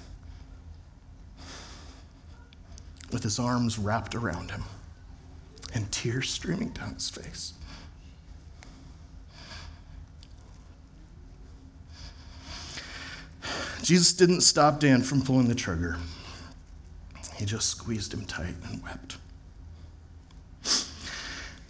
with 3.10 3.22
his 3.22 3.38
arms 3.38 3.78
wrapped 3.78 4.14
around 4.14 4.50
him 4.50 4.64
and 5.72 5.90
tears 5.90 6.28
streaming 6.28 6.70
down 6.70 6.94
his 6.94 7.08
face. 7.08 7.54
Jesus 13.84 14.14
didn't 14.14 14.40
stop 14.40 14.80
Dan 14.80 15.02
from 15.02 15.20
pulling 15.20 15.46
the 15.46 15.54
trigger. 15.54 15.98
He 17.36 17.44
just 17.44 17.68
squeezed 17.68 18.14
him 18.14 18.24
tight 18.24 18.54
and 18.70 18.82
wept. 18.82 19.18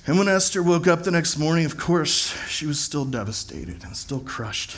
And 0.06 0.16
when 0.16 0.28
Esther 0.28 0.62
woke 0.62 0.86
up 0.86 1.02
the 1.02 1.10
next 1.10 1.38
morning, 1.38 1.64
of 1.64 1.76
course, 1.76 2.32
she 2.46 2.66
was 2.66 2.78
still 2.78 3.04
devastated 3.04 3.82
and 3.82 3.96
still 3.96 4.20
crushed. 4.20 4.76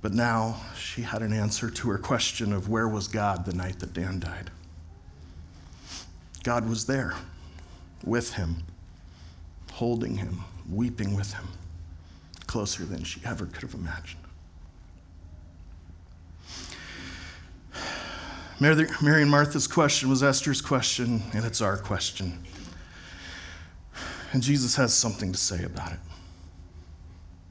But 0.00 0.14
now 0.14 0.62
she 0.78 1.02
had 1.02 1.20
an 1.20 1.34
answer 1.34 1.68
to 1.68 1.90
her 1.90 1.98
question 1.98 2.50
of 2.50 2.70
where 2.70 2.88
was 2.88 3.06
God 3.06 3.44
the 3.44 3.52
night 3.52 3.80
that 3.80 3.92
Dan 3.92 4.18
died. 4.18 4.50
God 6.42 6.66
was 6.66 6.86
there 6.86 7.12
with 8.02 8.32
him, 8.32 8.62
holding 9.72 10.16
him, 10.16 10.42
weeping 10.70 11.14
with 11.14 11.34
him, 11.34 11.48
closer 12.46 12.86
than 12.86 13.04
she 13.04 13.20
ever 13.26 13.44
could 13.44 13.60
have 13.60 13.74
imagined. 13.74 14.21
Mary 18.62 19.22
and 19.22 19.30
Martha's 19.30 19.66
question 19.66 20.08
was 20.08 20.22
Esther's 20.22 20.62
question, 20.62 21.20
and 21.34 21.44
it's 21.44 21.60
our 21.60 21.76
question. 21.76 22.38
And 24.32 24.40
Jesus 24.40 24.76
has 24.76 24.94
something 24.94 25.32
to 25.32 25.38
say 25.38 25.64
about 25.64 25.90
it. 25.90 25.98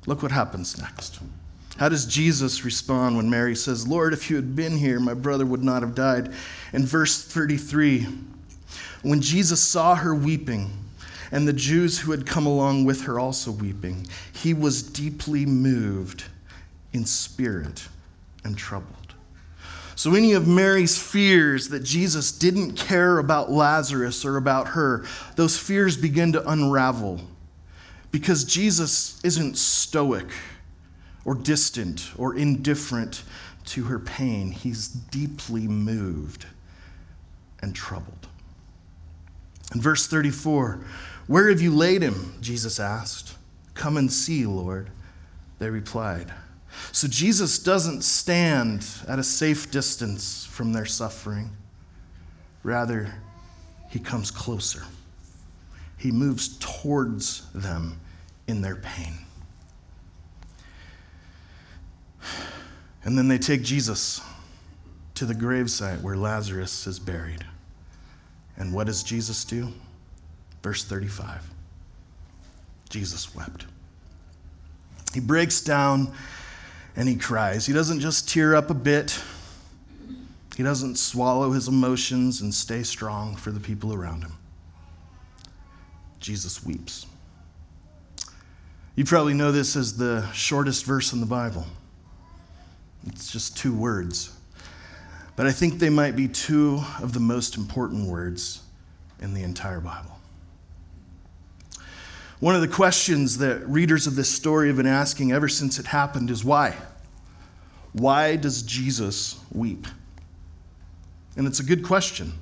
Look 0.06 0.24
what 0.24 0.32
happens 0.32 0.80
next. 0.80 1.20
How 1.75 1.89
does 1.89 2.06
Jesus 2.06 2.63
respond 2.63 3.18
when 3.18 3.30
Mary 3.30 3.58
says, 3.58 3.86
Lord, 3.86 4.13
if 4.13 4.30
you 4.30 4.38
had 4.38 4.56
been 4.56 4.77
here, 4.77 5.01
my 5.01 5.13
brother 5.13 5.46
would 5.46 5.65
not 5.65 5.82
have 5.82 5.96
died? 5.96 6.32
In 6.72 6.86
verse 6.86 7.22
33, 7.25 8.08
when 9.01 9.20
Jesus 9.20 9.62
saw 9.62 9.96
her 9.96 10.15
weeping, 10.15 10.72
and 11.34 11.46
the 11.46 11.53
Jews 11.53 12.00
who 12.00 12.12
had 12.12 12.25
come 12.25 12.46
along 12.46 12.86
with 12.86 13.01
her 13.01 13.20
also 13.20 13.51
weeping, 13.51 14.08
he 14.32 14.53
was 14.53 14.82
deeply 14.82 15.46
moved 15.46 16.24
in 16.94 17.06
spirit 17.06 17.89
and 18.46 18.58
troubled. 18.58 18.96
So, 19.96 20.16
any 20.16 20.34
of 20.34 20.48
Mary's 20.48 20.98
fears 20.98 21.70
that 21.70 21.84
Jesus 21.84 22.32
didn't 22.32 22.74
care 22.74 23.20
about 23.20 23.52
Lazarus 23.52 24.26
or 24.26 24.38
about 24.38 24.70
her, 24.70 25.06
those 25.36 25.58
fears 25.58 25.98
begin 25.98 26.32
to 26.34 26.50
unravel 26.50 27.22
because 28.12 28.44
Jesus 28.44 29.24
isn't 29.24 29.58
stoic 29.58 30.28
or 31.26 31.36
distant 31.36 32.12
or 32.18 32.36
indifferent 32.36 33.24
to 33.66 33.84
her 33.86 34.00
pain. 34.00 34.52
He's 34.52 34.88
deeply 34.88 35.68
moved 35.68 36.46
and 37.62 37.76
troubled. 37.76 38.28
In 39.74 39.82
verse 39.82 40.08
34, 40.08 40.84
Where 41.28 41.50
have 41.50 41.62
you 41.62 41.74
laid 41.74 42.02
him? 42.02 42.36
Jesus 42.42 42.80
asked. 42.80 43.36
Come 43.74 43.98
and 43.98 44.12
see, 44.12 44.46
Lord. 44.46 44.90
They 45.60 45.70
replied. 45.70 46.34
So 46.92 47.08
Jesus 47.08 47.60
doesn't 47.60 48.04
stand 48.04 48.86
at 49.08 49.20
a 49.20 49.24
safe 49.24 49.72
distance 49.72 50.46
from 50.46 50.74
their 50.74 50.86
suffering. 50.86 51.52
Rather, 52.64 53.14
he 53.90 54.00
comes 54.00 54.32
closer. 54.32 54.84
He 55.98 56.12
moves 56.12 56.58
towards 56.60 57.50
them 57.54 58.00
in 58.48 58.62
their 58.62 58.76
pain. 58.76 59.14
And 63.04 63.18
then 63.18 63.28
they 63.28 63.38
take 63.38 63.64
Jesus 63.64 64.22
to 65.16 65.26
the 65.26 65.34
gravesite 65.34 66.02
where 66.02 66.18
Lazarus 66.18 66.88
is 66.88 67.00
buried. 67.00 67.46
And 68.58 68.74
what 68.74 68.88
does 68.88 69.04
Jesus 69.04 69.44
do? 69.44 69.70
Verse 70.62 70.84
35 70.84 71.50
Jesus 72.90 73.34
wept. 73.34 73.66
He 75.14 75.20
breaks 75.20 75.62
down 75.62 76.14
and 76.96 77.08
he 77.08 77.16
cries. 77.16 77.66
He 77.66 77.74
doesn't 77.74 78.00
just 78.00 78.30
tear 78.30 78.56
up 78.56 78.70
a 78.70 78.74
bit, 78.74 79.22
he 80.56 80.64
doesn't 80.64 80.98
swallow 80.98 81.52
his 81.52 81.68
emotions 81.68 82.42
and 82.42 82.54
stay 82.54 82.84
strong 82.84 83.36
for 83.36 83.52
the 83.52 83.60
people 83.60 83.94
around 83.94 84.24
him. 84.24 84.34
Jesus 86.20 86.64
weeps. 86.64 87.06
You 88.96 89.06
probably 89.06 89.34
know 89.34 89.52
this 89.52 89.76
as 89.76 89.98
the 89.98 90.30
shortest 90.34 90.86
verse 90.86 91.14
in 91.14 91.20
the 91.20 91.26
Bible. 91.26 91.66
It's 93.08 93.32
just 93.32 93.58
two 93.58 93.74
words. 93.74 94.38
But 95.36 95.48
I 95.48 95.52
think 95.52 95.80
they 95.80 95.90
might 95.90 96.16
be 96.16 96.28
two 96.28 96.84
of 97.02 97.14
the 97.14 97.20
most 97.20 97.58
important 97.58 98.08
words 98.08 98.62
in 99.20 99.34
the 99.34 99.44
entire 99.44 99.80
Bible. 99.80 100.21
One 102.42 102.56
of 102.56 102.62
the 102.62 102.68
questions 102.68 103.38
that 103.38 103.66
readers 103.68 104.08
of 104.08 104.16
this 104.16 104.28
story 104.28 104.68
have 104.68 104.78
been 104.78 104.88
asking 104.88 105.32
ever 105.32 105.48
since 105.48 105.78
it 105.78 105.86
happened 105.86 106.32
is 106.32 106.44
why? 106.44 106.76
Why 107.94 108.36
does 108.36 108.64
Jesus 108.64 109.40
weep? 109.52 109.86
And 111.38 111.46
it's 111.46 111.60
a 111.60 111.64
good 111.64 111.84
question. 111.84 112.34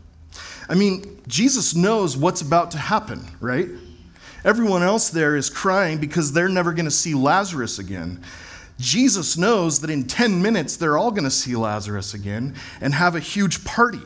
I 0.69 0.75
mean, 0.75 1.21
Jesus 1.27 1.75
knows 1.75 2.15
what's 2.15 2.39
about 2.39 2.71
to 2.71 2.77
happen, 2.77 3.27
right? 3.41 3.67
Everyone 4.45 4.83
else 4.83 5.09
there 5.09 5.35
is 5.35 5.49
crying 5.49 5.97
because 5.97 6.31
they're 6.31 6.47
never 6.47 6.71
going 6.71 6.85
to 6.85 6.91
see 6.91 7.13
Lazarus 7.13 7.77
again. 7.77 8.23
Jesus 8.79 9.37
knows 9.37 9.81
that 9.81 9.89
in 9.89 10.07
10 10.07 10.41
minutes 10.41 10.77
they're 10.77 10.97
all 10.97 11.11
going 11.11 11.25
to 11.25 11.29
see 11.29 11.57
Lazarus 11.57 12.13
again 12.13 12.55
and 12.79 12.93
have 12.93 13.15
a 13.15 13.19
huge 13.19 13.65
party. 13.65 13.99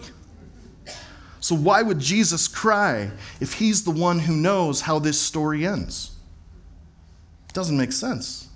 So, 1.44 1.56
why 1.56 1.82
would 1.82 2.00
Jesus 2.00 2.48
cry 2.48 3.12
if 3.42 3.56
he's 3.56 3.84
the 3.84 3.92
one 3.92 4.20
who 4.20 4.34
knows 4.34 4.80
how 4.80 4.98
this 4.98 5.20
story 5.20 5.68
ends? 5.68 6.12
It 7.50 7.54
doesn't 7.54 7.76
make 7.76 7.92
sense. 7.92 8.48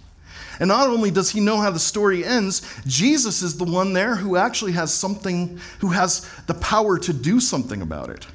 And 0.62 0.70
not 0.70 0.88
only 0.88 1.12
does 1.12 1.32
he 1.32 1.42
know 1.42 1.58
how 1.58 1.70
the 1.70 1.80
story 1.80 2.24
ends, 2.24 2.62
Jesus 2.86 3.42
is 3.42 3.58
the 3.58 3.66
one 3.66 3.92
there 3.92 4.16
who 4.16 4.38
actually 4.38 4.72
has 4.72 4.94
something, 4.94 5.60
who 5.80 5.90
has 5.90 6.26
the 6.46 6.54
power 6.54 6.98
to 6.98 7.12
do 7.12 7.42
something 7.42 7.82
about 7.82 8.10
it. 8.10 8.26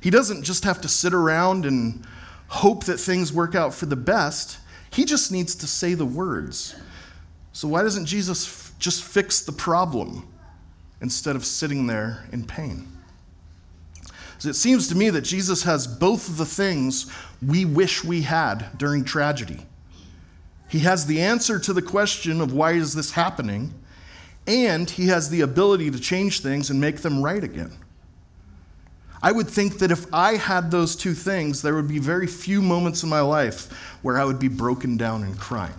He 0.00 0.10
doesn't 0.10 0.42
just 0.42 0.64
have 0.64 0.80
to 0.80 0.88
sit 0.88 1.14
around 1.14 1.64
and 1.64 2.04
hope 2.48 2.86
that 2.86 2.98
things 2.98 3.32
work 3.32 3.54
out 3.54 3.72
for 3.72 3.86
the 3.86 3.94
best. 3.94 4.58
He 4.90 5.04
just 5.04 5.30
needs 5.30 5.54
to 5.54 5.68
say 5.68 5.94
the 5.94 6.04
words. 6.04 6.74
So, 7.52 7.68
why 7.68 7.84
doesn't 7.84 8.06
Jesus 8.06 8.48
f- 8.48 8.76
just 8.80 9.04
fix 9.04 9.42
the 9.42 9.52
problem 9.52 10.26
instead 11.00 11.36
of 11.36 11.44
sitting 11.44 11.86
there 11.86 12.26
in 12.32 12.44
pain? 12.44 12.94
It 14.44 14.54
seems 14.54 14.88
to 14.88 14.94
me 14.94 15.10
that 15.10 15.22
Jesus 15.22 15.62
has 15.62 15.86
both 15.86 16.28
of 16.28 16.36
the 16.36 16.44
things 16.44 17.10
we 17.44 17.64
wish 17.64 18.04
we 18.04 18.22
had 18.22 18.76
during 18.76 19.04
tragedy. 19.04 19.64
He 20.68 20.80
has 20.80 21.06
the 21.06 21.20
answer 21.20 21.58
to 21.58 21.72
the 21.72 21.82
question 21.82 22.40
of 22.40 22.52
why 22.52 22.72
is 22.72 22.94
this 22.94 23.12
happening, 23.12 23.72
and 24.46 24.88
he 24.90 25.06
has 25.08 25.30
the 25.30 25.40
ability 25.40 25.90
to 25.90 25.98
change 25.98 26.40
things 26.40 26.70
and 26.70 26.80
make 26.80 26.98
them 26.98 27.22
right 27.22 27.42
again. 27.42 27.72
I 29.22 29.32
would 29.32 29.48
think 29.48 29.78
that 29.78 29.90
if 29.90 30.12
I 30.12 30.34
had 30.36 30.70
those 30.70 30.94
two 30.94 31.14
things, 31.14 31.62
there 31.62 31.74
would 31.74 31.88
be 31.88 31.98
very 31.98 32.26
few 32.26 32.60
moments 32.60 33.02
in 33.02 33.08
my 33.08 33.22
life 33.22 33.72
where 34.02 34.18
I 34.18 34.24
would 34.24 34.38
be 34.38 34.48
broken 34.48 34.96
down 34.96 35.22
and 35.22 35.38
crying. 35.38 35.74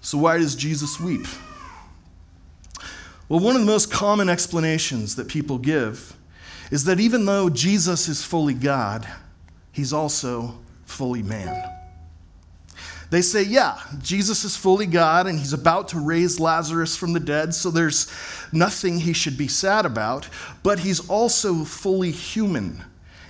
So, 0.00 0.18
why 0.18 0.38
does 0.38 0.54
Jesus 0.54 0.98
weep? 0.98 1.26
Well, 3.28 3.40
one 3.40 3.54
of 3.54 3.62
the 3.62 3.66
most 3.66 3.90
common 3.90 4.28
explanations 4.28 5.16
that 5.16 5.28
people 5.28 5.58
give 5.58 6.14
is 6.70 6.84
that 6.84 7.00
even 7.00 7.24
though 7.24 7.48
Jesus 7.48 8.08
is 8.08 8.22
fully 8.22 8.54
God, 8.54 9.06
he's 9.72 9.92
also 9.92 10.58
fully 10.84 11.22
man. 11.22 11.70
They 13.10 13.22
say, 13.22 13.42
yeah, 13.42 13.78
Jesus 14.02 14.44
is 14.44 14.56
fully 14.56 14.86
God 14.86 15.26
and 15.26 15.38
he's 15.38 15.52
about 15.52 15.88
to 15.88 16.00
raise 16.00 16.40
Lazarus 16.40 16.96
from 16.96 17.12
the 17.12 17.20
dead, 17.20 17.54
so 17.54 17.70
there's 17.70 18.12
nothing 18.52 19.00
he 19.00 19.12
should 19.12 19.38
be 19.38 19.48
sad 19.48 19.86
about, 19.86 20.28
but 20.62 20.80
he's 20.80 21.08
also 21.08 21.64
fully 21.64 22.10
human. 22.10 22.82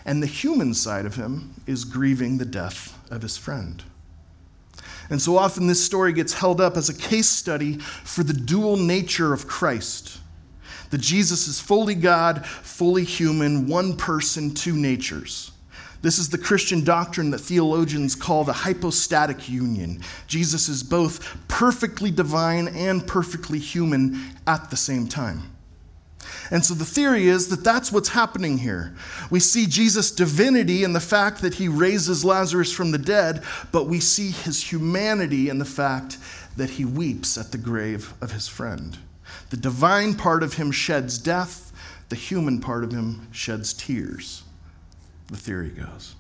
And 0.05 0.23
the 0.23 0.27
human 0.27 0.75
side 0.75 1.07
of 1.07 1.17
him 1.17 1.55
is 1.67 1.85
grieving 1.85 2.39
the 2.39 2.45
death 2.45 2.99
of 3.11 3.23
his 3.23 3.37
friend. 3.37 3.83
And 5.11 5.21
so 5.21 5.37
often 5.37 5.67
this 5.67 5.85
story 5.85 6.13
gets 6.13 6.35
held 6.35 6.61
up 6.61 6.77
as 6.77 6.89
a 6.89 6.95
case 6.95 7.29
study 7.29 7.79
for 7.79 8.23
the 8.23 8.33
dual 8.33 8.77
nature 8.77 9.33
of 9.33 9.47
Christ. 9.47 10.19
That 10.91 11.01
Jesus 11.01 11.49
is 11.49 11.61
fully 11.61 11.95
God, 11.95 12.47
fully 12.47 13.05
human, 13.05 13.67
one 13.67 13.97
person, 13.97 14.55
two 14.55 14.75
natures. 14.75 15.51
This 16.03 16.19
is 16.19 16.29
the 16.29 16.39
Christian 16.39 16.85
doctrine 16.85 17.31
that 17.31 17.39
theologians 17.39 18.15
call 18.15 18.45
the 18.45 18.53
hypostatic 18.53 19.49
union. 19.49 20.03
Jesus 20.27 20.69
is 20.69 20.83
both 20.83 21.49
perfectly 21.49 22.11
divine 22.11 22.69
and 22.69 23.07
perfectly 23.07 23.59
human 23.59 24.21
at 24.47 24.69
the 24.69 24.77
same 24.77 25.09
time. 25.09 25.54
And 26.51 26.65
so 26.65 26.75
the 26.75 26.85
theory 26.85 27.27
is 27.27 27.49
that 27.49 27.65
that's 27.65 27.91
what's 27.91 28.11
happening 28.11 28.59
here. 28.59 28.95
We 29.31 29.41
see 29.41 29.67
Jesus' 29.67 30.11
divinity 30.11 30.85
in 30.85 30.93
the 30.93 31.01
fact 31.01 31.43
that 31.43 31.55
he 31.55 31.69
raises 31.69 32.25
Lazarus 32.25 32.73
from 32.73 32.91
the 32.91 32.99
dead, 32.99 33.43
but 33.73 33.87
we 33.87 34.01
see 34.01 34.31
his 34.31 34.73
humanity 34.73 35.49
in 35.49 35.59
the 35.59 35.65
fact 35.65 36.19
that 36.57 36.71
he 36.71 36.85
weeps 36.85 37.37
at 37.37 37.53
the 37.53 37.59
grave 37.59 38.13
of 38.21 38.33
his 38.33 38.49
friend. 38.49 38.99
The 39.51 39.57
divine 39.57 40.15
part 40.15 40.43
of 40.43 40.55
him 40.55 40.71
sheds 40.71 41.19
death, 41.19 41.73
the 42.09 42.17
human 42.17 42.61
part 42.61 42.85
of 42.85 42.93
him 42.93 43.29
sheds 43.33 43.73
tears 43.73 44.45
the 45.29 45.37
theory 45.37 45.71
goes. 45.71 46.15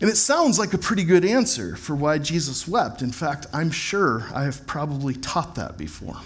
And 0.00 0.10
it 0.10 0.16
sounds 0.16 0.58
like 0.58 0.74
a 0.74 0.78
pretty 0.78 1.04
good 1.04 1.24
answer 1.24 1.74
for 1.74 1.94
why 1.94 2.18
Jesus 2.18 2.68
wept. 2.68 3.00
In 3.00 3.12
fact, 3.12 3.46
I'm 3.52 3.70
sure 3.70 4.26
I 4.34 4.44
have 4.44 4.66
probably 4.66 5.14
taught 5.14 5.54
that 5.54 5.78
before. 5.78 6.20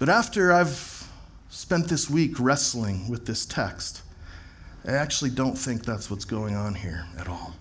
But 0.00 0.08
after 0.08 0.50
I've 0.50 1.06
spent 1.50 1.88
this 1.88 2.08
week 2.08 2.40
wrestling 2.40 3.06
with 3.10 3.26
this 3.26 3.44
text, 3.44 4.00
I 4.86 4.92
actually 4.92 5.28
don't 5.28 5.56
think 5.56 5.84
that's 5.84 6.10
what's 6.10 6.24
going 6.24 6.56
on 6.56 6.74
here 6.74 7.04
at 7.18 7.28
all. 7.28 7.54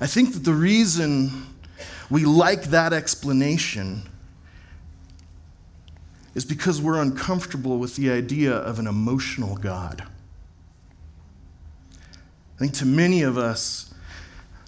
I 0.00 0.08
think 0.08 0.34
that 0.34 0.40
the 0.40 0.52
reason 0.52 1.46
we 2.10 2.24
like 2.24 2.64
that 2.64 2.92
explanation 2.92 4.02
is 6.34 6.44
because 6.44 6.80
we're 6.80 7.00
uncomfortable 7.00 7.78
with 7.78 7.94
the 7.94 8.10
idea 8.10 8.54
of 8.54 8.80
an 8.80 8.88
emotional 8.88 9.54
God. 9.56 10.02
I 12.56 12.58
think 12.58 12.72
to 12.74 12.86
many 12.86 13.22
of 13.22 13.38
us, 13.38 13.94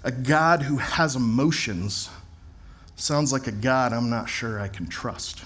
a 0.04 0.12
God 0.12 0.62
who 0.62 0.76
has 0.76 1.16
emotions 1.16 2.08
sounds 2.94 3.32
like 3.32 3.48
a 3.48 3.52
God 3.52 3.92
I'm 3.92 4.08
not 4.08 4.28
sure 4.28 4.60
I 4.60 4.68
can 4.68 4.86
trust. 4.86 5.42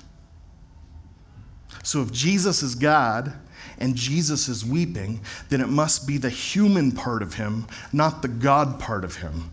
So 1.83 2.03
if 2.03 2.13
Jesus 2.13 2.63
is 2.63 2.75
God 2.75 3.33
and 3.79 3.97
Jesus 3.97 4.49
is 4.49 4.65
weeping, 4.65 5.21
then 5.49 5.61
it 5.61 5.69
must 5.69 6.07
be 6.07 6.19
the 6.19 6.31
human 6.31 6.93
part 6.93 7.23
of 7.23 7.35
him, 7.35 7.67
not 7.93 8.23
the 8.23 8.29
God 8.29 8.79
part 8.79 9.05
of 9.05 9.17
him, 9.17 9.51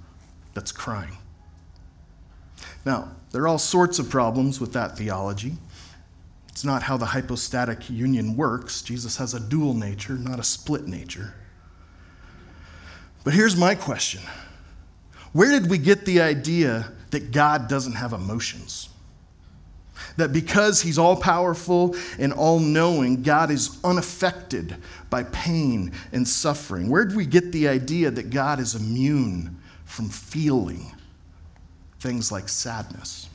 that's 0.53 0.71
crying. 0.71 1.17
Now, 2.85 3.11
there 3.31 3.41
are 3.43 3.47
all 3.47 3.59
sorts 3.59 3.99
of 3.99 4.09
problems 4.09 4.59
with 4.59 4.73
that 4.73 4.97
theology. 4.97 5.53
It's 6.49 6.65
not 6.65 6.83
how 6.83 6.97
the 6.97 7.05
hypostatic 7.05 7.89
union 7.89 8.35
works. 8.35 8.81
Jesus 8.81 9.17
has 9.17 9.33
a 9.33 9.39
dual 9.39 9.73
nature, 9.73 10.13
not 10.13 10.39
a 10.39 10.43
split 10.43 10.87
nature. 10.87 11.33
But 13.23 13.33
here's 13.33 13.55
my 13.55 13.75
question 13.75 14.21
Where 15.33 15.51
did 15.51 15.69
we 15.69 15.77
get 15.77 16.05
the 16.05 16.21
idea 16.21 16.91
that 17.11 17.31
God 17.31 17.67
doesn't 17.67 17.93
have 17.93 18.13
emotions? 18.13 18.89
That 20.17 20.33
because 20.33 20.81
he's 20.81 20.97
all 20.97 21.15
powerful 21.15 21.95
and 22.19 22.33
all 22.33 22.59
knowing, 22.59 23.21
God 23.21 23.51
is 23.51 23.79
unaffected 23.83 24.75
by 25.09 25.23
pain 25.23 25.91
and 26.11 26.27
suffering. 26.27 26.89
Where 26.89 27.05
did 27.05 27.15
we 27.15 27.25
get 27.25 27.51
the 27.51 27.67
idea 27.67 28.11
that 28.11 28.31
God 28.31 28.59
is 28.59 28.75
immune 28.75 29.59
from 29.85 30.09
feeling 30.09 30.91
things 31.99 32.31
like 32.31 32.49
sadness? 32.49 33.29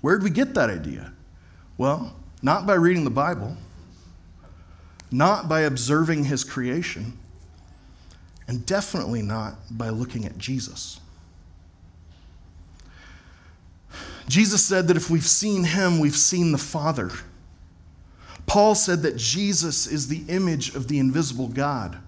Where 0.00 0.16
did 0.16 0.24
we 0.24 0.30
get 0.30 0.54
that 0.54 0.70
idea? 0.70 1.12
Well, 1.76 2.14
not 2.42 2.66
by 2.66 2.74
reading 2.74 3.04
the 3.04 3.10
Bible, 3.10 3.56
not 5.10 5.48
by 5.48 5.60
observing 5.60 6.24
his 6.24 6.44
creation, 6.44 7.18
and 8.46 8.64
definitely 8.66 9.22
not 9.22 9.56
by 9.70 9.90
looking 9.90 10.24
at 10.24 10.38
Jesus. 10.38 11.00
Jesus 14.28 14.62
said 14.64 14.88
that 14.88 14.96
if 14.96 15.10
we've 15.10 15.26
seen 15.26 15.64
him, 15.64 15.98
we've 15.98 16.16
seen 16.16 16.52
the 16.52 16.58
Father. 16.58 17.10
Paul 18.46 18.74
said 18.74 19.02
that 19.02 19.16
Jesus 19.16 19.86
is 19.86 20.08
the 20.08 20.24
image 20.28 20.74
of 20.74 20.88
the 20.88 20.98
invisible 20.98 21.48
God. 21.48 21.98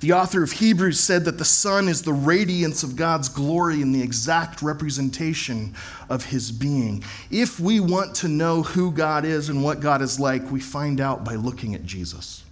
The 0.00 0.12
author 0.12 0.44
of 0.44 0.52
Hebrews 0.52 1.00
said 1.00 1.24
that 1.24 1.38
the 1.38 1.44
Son 1.44 1.88
is 1.88 2.02
the 2.02 2.12
radiance 2.12 2.84
of 2.84 2.94
God's 2.94 3.28
glory 3.28 3.82
and 3.82 3.92
the 3.92 4.02
exact 4.02 4.62
representation 4.62 5.74
of 6.08 6.24
his 6.24 6.52
being. 6.52 7.02
If 7.32 7.58
we 7.58 7.80
want 7.80 8.14
to 8.16 8.28
know 8.28 8.62
who 8.62 8.92
God 8.92 9.24
is 9.24 9.48
and 9.48 9.64
what 9.64 9.80
God 9.80 10.00
is 10.00 10.20
like, 10.20 10.48
we 10.52 10.60
find 10.60 11.00
out 11.00 11.24
by 11.24 11.34
looking 11.34 11.74
at 11.74 11.84
Jesus. 11.84 12.44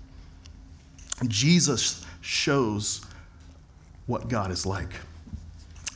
Jesus 1.28 2.04
shows 2.20 3.04
what 4.06 4.28
God 4.28 4.50
is 4.50 4.66
like. 4.66 4.90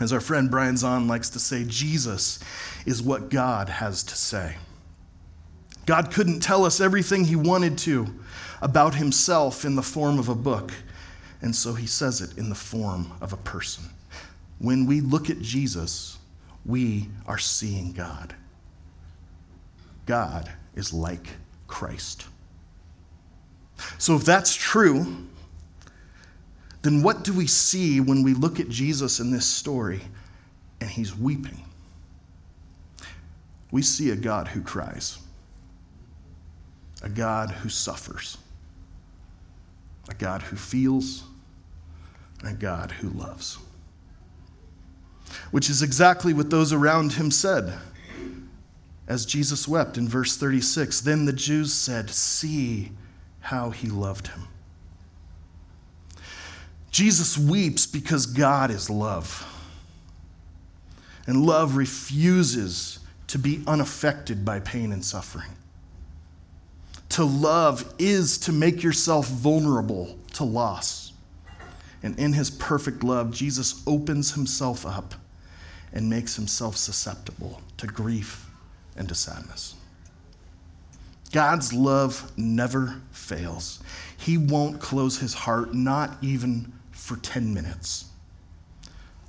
As 0.01 0.13
our 0.15 0.21
friend 0.21 0.51
Brian 0.51 0.77
Zahnd 0.77 1.09
likes 1.09 1.29
to 1.31 1.39
say, 1.39 1.65
Jesus 1.65 2.41
is 2.87 3.03
what 3.03 3.29
God 3.29 3.69
has 3.69 4.03
to 4.05 4.17
say. 4.17 4.57
God 5.85 6.11
couldn't 6.11 6.41
tell 6.41 6.65
us 6.65 6.81
everything 6.81 7.25
he 7.25 7.37
wanted 7.37 7.77
to 7.79 8.07
about 8.63 8.95
himself 8.95 9.65
in 9.65 9.77
the 9.77 9.83
form 9.83 10.19
of 10.19 10.29
a 10.29 10.35
book. 10.35 10.73
And 11.43 11.55
so 11.55 11.75
he 11.75 11.87
says 11.87 12.21
it 12.21 12.39
in 12.39 12.49
the 12.49 12.55
form 12.55 13.13
of 13.21 13.33
a 13.33 13.39
person. 13.39 13.85
When 14.59 14.87
we 14.87 15.01
look 15.01 15.31
at 15.31 15.41
Jesus, 15.41 16.19
we 16.65 17.09
are 17.27 17.39
seeing 17.39 17.93
God. 17.93 18.35
God 20.07 20.51
is 20.75 20.93
like 20.93 21.29
Christ. 21.67 22.27
So, 23.97 24.17
if 24.17 24.25
that's 24.25 24.55
true, 24.55 25.29
then 26.83 27.03
what 27.03 27.25
do 27.25 27.33
we 27.33 27.47
see 27.47 28.01
when 28.01 28.23
we 28.23 28.35
look 28.35 28.59
at 28.59 28.69
Jesus 28.69 29.21
in 29.21 29.31
this 29.31 29.47
story 29.47 30.01
and 30.81 30.89
he's 30.89 31.17
weeping? 31.17 31.63
We 33.71 33.83
see 33.83 34.11
a 34.11 34.17
God 34.17 34.49
who 34.49 34.63
cries, 34.63 35.19
a 37.03 37.09
God 37.09 37.51
who 37.51 37.69
suffers, 37.69 38.39
a 40.09 40.15
God 40.15 40.43
who 40.43 40.57
feels, 40.57 41.25
a 42.43 42.53
God 42.53 42.91
who 42.93 43.11
loves. 43.11 43.59
Which 45.51 45.71
is 45.71 45.83
exactly 45.83 46.33
what 46.33 46.51
those 46.51 46.73
around 46.73 47.13
him 47.13 47.31
said 47.31 47.79
as 49.07 49.27
Jesus 49.27 49.69
wept 49.69 49.99
in 49.99 50.09
verse 50.09 50.37
36. 50.37 51.01
Then 51.03 51.25
the 51.25 51.33
Jews 51.33 51.73
said, 51.73 52.11
See 52.11 52.93
how 53.41 53.71
he 53.71 53.89
loved 53.89 54.29
him. 54.29 54.49
Jesus 56.91 57.39
weeps 57.39 57.87
because 57.87 58.27
God 58.27 58.71
is 58.71 58.91
love. 58.91 59.47
And 61.27 61.47
love 61.47 61.77
refuses 61.77 62.99
to 63.29 63.39
be 63.39 63.63
unaffected 63.67 64.45
by 64.45 64.61
pain 64.61 64.91
and 64.91 65.05
suffering. 65.05 65.51
To 67.11 67.25
love 67.25 67.95
is 67.99 68.39
to 68.39 68.53
make 68.53 68.83
yourself 68.83 69.29
vulnerable 69.29 70.17
to 70.35 70.45
loss. 70.45 71.13
And 72.03 72.19
in 72.19 72.33
his 72.33 72.51
perfect 72.51 73.05
love, 73.05 73.31
Jesus 73.31 73.83
opens 73.87 74.33
himself 74.33 74.87
up 74.87 75.15
and 75.93 76.09
makes 76.09 76.37
himself 76.37 76.77
susceptible 76.77 77.61
to 77.77 77.87
grief 77.87 78.49
and 78.97 79.09
to 79.09 79.15
sadness. 79.15 79.75
God's 81.33 81.73
love 81.73 82.33
never 82.37 83.01
fails. 83.13 83.81
He 84.17 84.37
won't 84.37 84.81
close 84.81 85.19
his 85.19 85.35
heart, 85.35 85.75
not 85.75 86.17
even 86.23 86.73
for 87.01 87.17
10 87.17 87.53
minutes. 87.53 88.05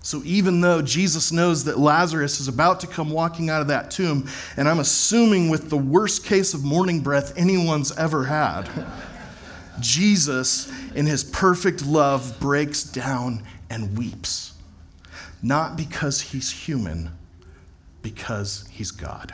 So, 0.03 0.21
even 0.25 0.61
though 0.61 0.81
Jesus 0.81 1.31
knows 1.31 1.65
that 1.65 1.77
Lazarus 1.77 2.39
is 2.39 2.47
about 2.47 2.79
to 2.79 2.87
come 2.87 3.11
walking 3.11 3.49
out 3.49 3.61
of 3.61 3.67
that 3.67 3.91
tomb, 3.91 4.27
and 4.57 4.67
I'm 4.67 4.79
assuming 4.79 5.49
with 5.49 5.69
the 5.69 5.77
worst 5.77 6.25
case 6.25 6.53
of 6.55 6.63
morning 6.63 7.01
breath 7.01 7.37
anyone's 7.37 7.95
ever 7.97 8.25
had, 8.25 8.67
Jesus, 9.79 10.71
in 10.95 11.05
his 11.05 11.23
perfect 11.23 11.85
love, 11.85 12.39
breaks 12.39 12.83
down 12.83 13.43
and 13.69 13.97
weeps. 13.97 14.53
Not 15.43 15.77
because 15.77 16.21
he's 16.21 16.51
human, 16.51 17.11
because 18.01 18.67
he's 18.71 18.91
God. 18.91 19.33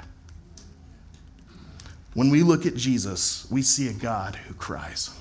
When 2.13 2.29
we 2.29 2.43
look 2.43 2.65
at 2.65 2.75
Jesus, 2.75 3.47
we 3.49 3.61
see 3.61 3.87
a 3.87 3.93
God 3.93 4.35
who 4.35 4.53
cries. 4.53 5.16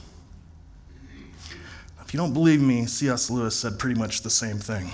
If 2.06 2.14
you 2.14 2.18
don't 2.18 2.32
believe 2.32 2.62
me, 2.62 2.86
C.S. 2.86 3.30
Lewis 3.30 3.56
said 3.56 3.80
pretty 3.80 3.98
much 3.98 4.22
the 4.22 4.30
same 4.30 4.58
thing. 4.58 4.90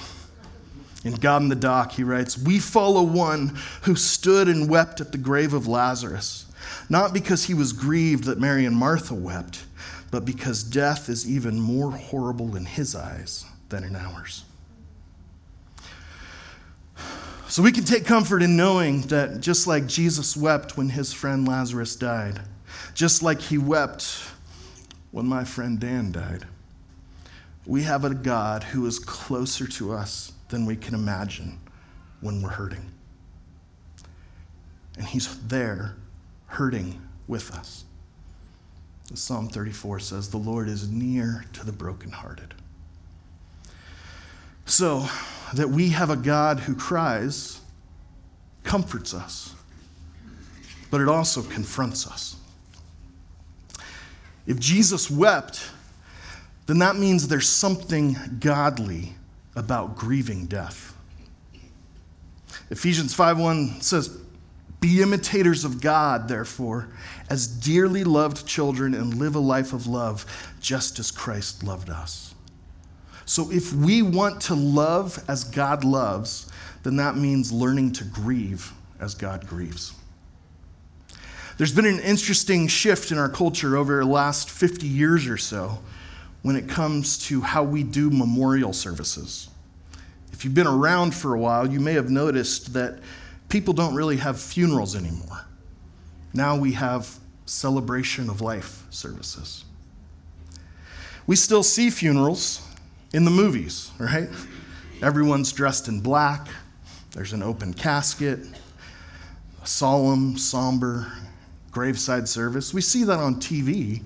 In 1.05 1.15
God 1.15 1.43
in 1.43 1.51
the 1.51 1.55
Dock, 1.55 1.93
he 1.93 2.05
writes, 2.05 2.39
We 2.39 2.59
follow 2.59 3.03
one 3.03 3.59
who 3.83 3.97
stood 3.97 4.49
and 4.49 4.67
wept 4.67 4.99
at 5.03 5.13
the 5.13 5.19
grave 5.19 5.53
of 5.53 5.67
Lazarus, 5.67 6.47
not 6.89 7.13
because 7.13 7.45
he 7.45 7.55
was 7.55 7.75
grieved 7.75 8.25
that 8.25 8.41
Mary 8.41 8.65
and 8.65 8.75
Martha 8.75 9.15
wept, 9.15 9.65
but 10.11 10.25
because 10.25 10.65
death 10.65 11.11
is 11.11 11.29
even 11.29 11.61
more 11.61 11.91
horrible 11.91 12.57
in 12.57 12.65
his 12.65 12.95
eyes 12.95 13.45
than 13.69 13.85
in 13.85 13.95
ours. 13.95 14.45
So 17.49 17.63
we 17.63 17.73
can 17.73 17.85
take 17.85 18.07
comfort 18.07 18.43
in 18.43 18.57
knowing 18.57 19.03
that 19.09 19.41
just 19.41 19.67
like 19.67 19.87
Jesus 19.87 20.35
wept 20.35 20.79
when 20.79 20.89
his 20.89 21.13
friend 21.13 21.47
Lazarus 21.47 21.95
died, 21.95 22.41
just 22.95 23.23
like 23.23 23.43
he 23.43 23.59
wept 23.59 24.31
when 25.11 25.27
my 25.27 25.45
friend 25.45 25.79
Dan 25.79 26.13
died, 26.13 26.47
we 27.67 27.83
have 27.83 28.05
a 28.05 28.15
God 28.15 28.65
who 28.65 28.87
is 28.87 28.99
closer 28.99 29.67
to 29.67 29.93
us 29.93 30.33
than 30.49 30.67
we 30.67 30.77
can 30.77 30.95
imagine 30.95 31.61
when 32.21 32.43
we're 32.43 32.51
hurting. 32.51 32.91
And 34.97 35.07
He's 35.07 35.39
there 35.47 35.97
hurting 36.47 37.01
with 37.27 37.53
us. 37.53 37.85
Psalm 39.15 39.49
34 39.49 40.01
says, 40.01 40.31
The 40.31 40.37
Lord 40.39 40.69
is 40.69 40.89
near 40.89 41.45
to 41.53 41.65
the 41.65 41.73
brokenhearted. 41.73 42.55
So, 44.65 45.07
that 45.55 45.69
we 45.69 45.91
have 45.91 46.09
a 46.09 46.17
God 46.17 46.61
who 46.61 46.75
cries 46.75 47.61
comforts 48.65 49.13
us, 49.13 49.55
but 50.91 51.01
it 51.01 51.09
also 51.09 51.43
confronts 51.43 52.07
us. 52.07 52.37
If 54.47 54.59
Jesus 54.59 55.11
wept, 55.11 55.71
then 56.67 56.79
that 56.79 56.97
means 56.97 57.29
there's 57.29 57.49
something 57.49 58.17
godly 58.41 59.17
about 59.55 59.97
grieving 59.97 60.47
death. 60.47 60.95
Ephesians 62.71 63.15
5:1 63.15 63.81
says, 63.81 64.11
"Be 64.81 65.03
imitators 65.03 65.65
of 65.65 65.81
God, 65.81 66.29
therefore, 66.29 66.89
as 67.29 67.47
dearly 67.47 68.05
loved 68.05 68.47
children 68.47 68.95
and 68.95 69.15
live 69.19 69.35
a 69.35 69.41
life 69.41 69.73
of 69.73 69.87
love, 69.87 70.25
just 70.61 70.99
as 70.99 71.11
Christ 71.11 71.63
loved 71.63 71.91
us." 71.91 72.35
So 73.27 73.51
if 73.51 73.73
we 73.73 74.03
want 74.03 74.41
to 74.43 74.55
love 74.55 75.23
as 75.29 75.45
God 75.45 75.85
loves, 75.85 76.47
then 76.83 76.97
that 76.97 77.17
means 77.17 77.53
learning 77.53 77.93
to 77.93 78.05
grieve 78.05 78.73
as 78.99 79.15
God 79.15 79.47
grieves. 79.47 79.93
There's 81.59 81.73
been 81.73 81.87
an 81.87 82.01
interesting 82.01 82.67
shift 82.67 83.13
in 83.13 83.19
our 83.19 83.29
culture 83.29 83.77
over 83.77 83.99
the 83.99 84.07
last 84.07 84.51
50 84.51 84.89
years 84.89 85.27
or 85.27 85.37
so 85.37 85.81
when 86.43 86.57
it 86.57 86.69
comes 86.69 87.19
to 87.27 87.41
how 87.41 87.63
we 87.63 87.83
do 87.83 88.11
memorial 88.11 88.73
services. 88.73 89.49
If 90.33 90.45
you've 90.45 90.55
been 90.55 90.67
around 90.67 91.15
for 91.15 91.35
a 91.35 91.39
while, 91.39 91.71
you 91.71 91.81
may 91.81 91.95
have 91.95 92.11
noticed 92.11 92.73
that 92.75 92.99
people 93.49 93.75
don't 93.75 93.95
really 93.95 94.17
have 94.17 94.41
funerals 94.41 94.97
anymore. 94.97 95.47
Now 96.35 96.57
we 96.57 96.73
have 96.73 97.19
celebration 97.47 98.29
of 98.29 98.41
life 98.41 98.85
services. 98.91 99.65
We 101.27 101.37
still 101.37 101.63
see 101.63 101.91
funerals 101.91 102.67
in 103.13 103.25
the 103.25 103.31
movies, 103.31 103.91
right? 103.99 104.29
Everyone's 105.03 105.53
dressed 105.53 105.89
in 105.89 106.01
black, 106.01 106.49
there's 107.13 107.33
an 107.33 107.43
open 107.43 107.75
casket, 107.75 108.41
a 109.63 109.67
solemn, 109.67 110.39
somber 110.39 111.13
graveside 111.71 112.29
service. 112.29 112.73
We 112.73 112.81
see 112.81 113.05
that 113.05 113.19
on 113.19 113.37
TV, 113.37 114.03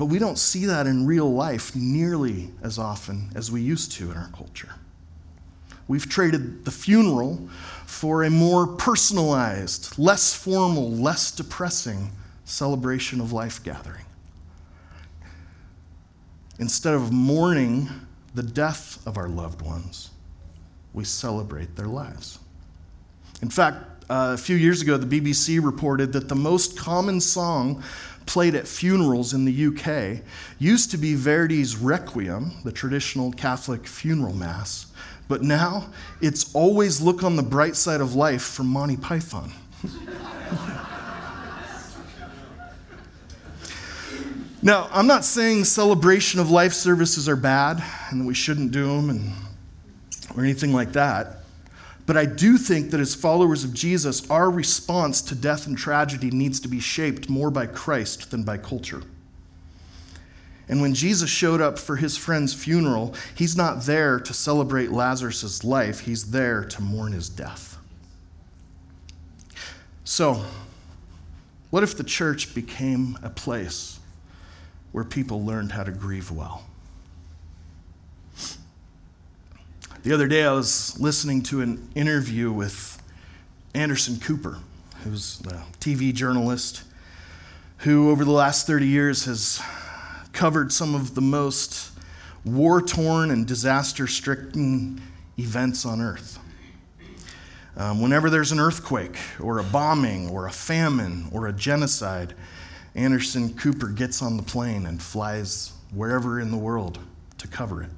but 0.00 0.06
we 0.06 0.18
don't 0.18 0.38
see 0.38 0.64
that 0.64 0.86
in 0.86 1.04
real 1.04 1.30
life 1.30 1.76
nearly 1.76 2.48
as 2.62 2.78
often 2.78 3.28
as 3.34 3.52
we 3.52 3.60
used 3.60 3.92
to 3.92 4.10
in 4.10 4.16
our 4.16 4.30
culture. 4.34 4.70
We've 5.88 6.08
traded 6.08 6.64
the 6.64 6.70
funeral 6.70 7.50
for 7.84 8.22
a 8.22 8.30
more 8.30 8.66
personalized, 8.66 9.98
less 9.98 10.32
formal, 10.32 10.90
less 10.90 11.30
depressing 11.30 12.12
celebration 12.46 13.20
of 13.20 13.32
life 13.32 13.62
gathering. 13.62 14.06
Instead 16.58 16.94
of 16.94 17.12
mourning 17.12 17.90
the 18.34 18.42
death 18.42 19.06
of 19.06 19.18
our 19.18 19.28
loved 19.28 19.60
ones, 19.60 20.12
we 20.94 21.04
celebrate 21.04 21.76
their 21.76 21.88
lives. 21.88 22.38
In 23.42 23.50
fact, 23.50 24.00
uh, 24.10 24.32
a 24.32 24.38
few 24.38 24.56
years 24.56 24.82
ago, 24.82 24.96
the 24.96 25.20
BBC 25.20 25.64
reported 25.64 26.14
that 26.14 26.28
the 26.28 26.34
most 26.34 26.76
common 26.76 27.20
song 27.20 27.80
played 28.30 28.54
at 28.54 28.68
funerals 28.68 29.34
in 29.34 29.44
the 29.44 29.66
UK 29.66 30.22
used 30.60 30.92
to 30.92 30.96
be 30.96 31.16
Verdi's 31.16 31.76
Requiem, 31.76 32.52
the 32.62 32.70
traditional 32.70 33.32
Catholic 33.32 33.88
funeral 33.88 34.32
mass, 34.32 34.86
but 35.26 35.42
now 35.42 35.88
it's 36.20 36.54
always 36.54 37.00
look 37.00 37.24
on 37.24 37.34
the 37.34 37.42
bright 37.42 37.74
side 37.74 38.00
of 38.00 38.14
life 38.14 38.42
from 38.42 38.68
Monty 38.68 38.96
Python. 38.96 39.50
now, 44.62 44.88
I'm 44.92 45.08
not 45.08 45.24
saying 45.24 45.64
celebration 45.64 46.38
of 46.38 46.52
life 46.52 46.72
services 46.72 47.28
are 47.28 47.34
bad 47.34 47.82
and 48.10 48.28
we 48.28 48.34
shouldn't 48.34 48.70
do 48.70 48.86
them 48.86 49.10
and, 49.10 49.32
or 50.36 50.44
anything 50.44 50.72
like 50.72 50.92
that. 50.92 51.39
But 52.10 52.16
I 52.16 52.26
do 52.26 52.58
think 52.58 52.90
that 52.90 52.98
as 52.98 53.14
followers 53.14 53.62
of 53.62 53.72
Jesus, 53.72 54.28
our 54.28 54.50
response 54.50 55.22
to 55.22 55.36
death 55.36 55.68
and 55.68 55.78
tragedy 55.78 56.28
needs 56.32 56.58
to 56.58 56.66
be 56.66 56.80
shaped 56.80 57.30
more 57.30 57.52
by 57.52 57.66
Christ 57.66 58.32
than 58.32 58.42
by 58.42 58.56
culture. 58.58 59.02
And 60.68 60.82
when 60.82 60.92
Jesus 60.92 61.30
showed 61.30 61.60
up 61.60 61.78
for 61.78 61.94
his 61.94 62.16
friend's 62.16 62.52
funeral, 62.52 63.14
he's 63.36 63.56
not 63.56 63.84
there 63.84 64.18
to 64.18 64.34
celebrate 64.34 64.90
Lazarus' 64.90 65.62
life, 65.62 66.00
he's 66.00 66.32
there 66.32 66.64
to 66.64 66.82
mourn 66.82 67.12
his 67.12 67.28
death. 67.28 67.78
So, 70.02 70.44
what 71.70 71.84
if 71.84 71.96
the 71.96 72.02
church 72.02 72.56
became 72.56 73.20
a 73.22 73.30
place 73.30 74.00
where 74.90 75.04
people 75.04 75.46
learned 75.46 75.70
how 75.70 75.84
to 75.84 75.92
grieve 75.92 76.32
well? 76.32 76.69
The 80.02 80.14
other 80.14 80.28
day, 80.28 80.44
I 80.44 80.52
was 80.52 80.98
listening 80.98 81.42
to 81.42 81.60
an 81.60 81.90
interview 81.94 82.50
with 82.50 83.02
Anderson 83.74 84.18
Cooper, 84.18 84.56
who's 85.04 85.42
a 85.42 85.62
TV 85.78 86.14
journalist 86.14 86.84
who, 87.80 88.10
over 88.10 88.24
the 88.24 88.30
last 88.30 88.66
30 88.66 88.86
years, 88.86 89.26
has 89.26 89.60
covered 90.32 90.72
some 90.72 90.94
of 90.94 91.14
the 91.14 91.20
most 91.20 91.90
war 92.46 92.80
torn 92.80 93.30
and 93.30 93.46
disaster 93.46 94.06
stricken 94.06 95.02
events 95.38 95.84
on 95.84 96.00
earth. 96.00 96.38
Um, 97.76 98.00
whenever 98.00 98.30
there's 98.30 98.52
an 98.52 98.58
earthquake, 98.58 99.18
or 99.38 99.58
a 99.58 99.64
bombing, 99.64 100.30
or 100.30 100.46
a 100.46 100.50
famine, 100.50 101.28
or 101.30 101.46
a 101.46 101.52
genocide, 101.52 102.32
Anderson 102.94 103.52
Cooper 103.52 103.88
gets 103.88 104.22
on 104.22 104.38
the 104.38 104.42
plane 104.42 104.86
and 104.86 105.02
flies 105.02 105.72
wherever 105.92 106.40
in 106.40 106.50
the 106.50 106.56
world 106.56 106.98
to 107.36 107.46
cover 107.46 107.82
it. 107.82 107.90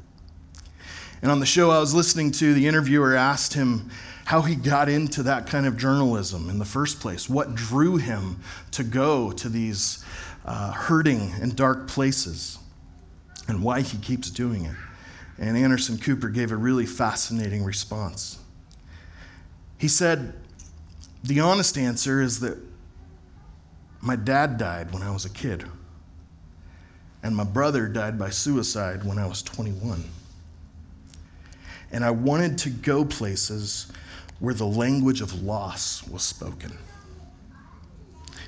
And 1.23 1.31
on 1.31 1.39
the 1.39 1.47
show 1.47 1.71
I 1.71 1.79
was 1.79 1.95
listening 1.95 2.33
to, 2.33 2.53
the 2.53 2.67
interviewer 2.67 3.15
asked 3.15 3.55
him 3.55 3.91
how 4.25 4.43
he 4.43 4.57
got 4.57 4.89
into 4.89 5.23
that 5.23 5.47
kind 5.47 5.67
of 5.67 5.77
journalism 5.77 6.51
in 6.51 6.59
the 6.59 6.65
first 6.65 7.01
place, 7.01 7.29
what 7.29 7.55
drew 7.55 7.97
him 7.97 8.41
to 8.73 8.83
go 8.83 9.31
to 9.31 9.49
these 9.49 10.05
uh, 10.45 10.73
hurting 10.73 11.33
and 11.41 11.55
dark 11.55 11.87
places, 11.87 12.59
and 13.47 13.63
why 13.63 13.83
he 13.83 13.99
keeps 13.99 14.31
doing 14.31 14.65
it. 14.65 14.75
And 15.39 15.57
Anderson 15.57 15.97
Cooper 15.97 16.29
gave 16.29 16.51
a 16.51 16.57
really 16.57 16.87
fascinating 16.87 17.65
response. 17.65 18.39
He 19.79 19.89
said, 19.89 20.35
The 21.23 21.41
honest 21.41 21.79
answer 21.79 22.21
is 22.21 22.41
that 22.41 22.59
my 24.01 24.17
dad 24.17 24.59
died 24.59 24.93
when 24.93 25.03
I 25.03 25.13
was 25.13 25.25
a 25.25 25.31
kid, 25.31 25.65
and 27.23 27.37
my 27.37 27.45
brother 27.45 27.87
died 27.87 28.19
by 28.19 28.31
suicide 28.31 29.05
when 29.05 29.19
I 29.19 29.27
was 29.27 29.43
21 29.43 30.03
and 31.93 32.05
I 32.05 32.11
wanted 32.11 32.59
to 32.59 32.71
go 32.71 33.05
places 33.05 33.93
where 34.41 34.55
the 34.55 34.67
language 34.67 35.21
of 35.21 35.43
loss 35.43 36.07
was 36.09 36.23
spoken. 36.23 36.77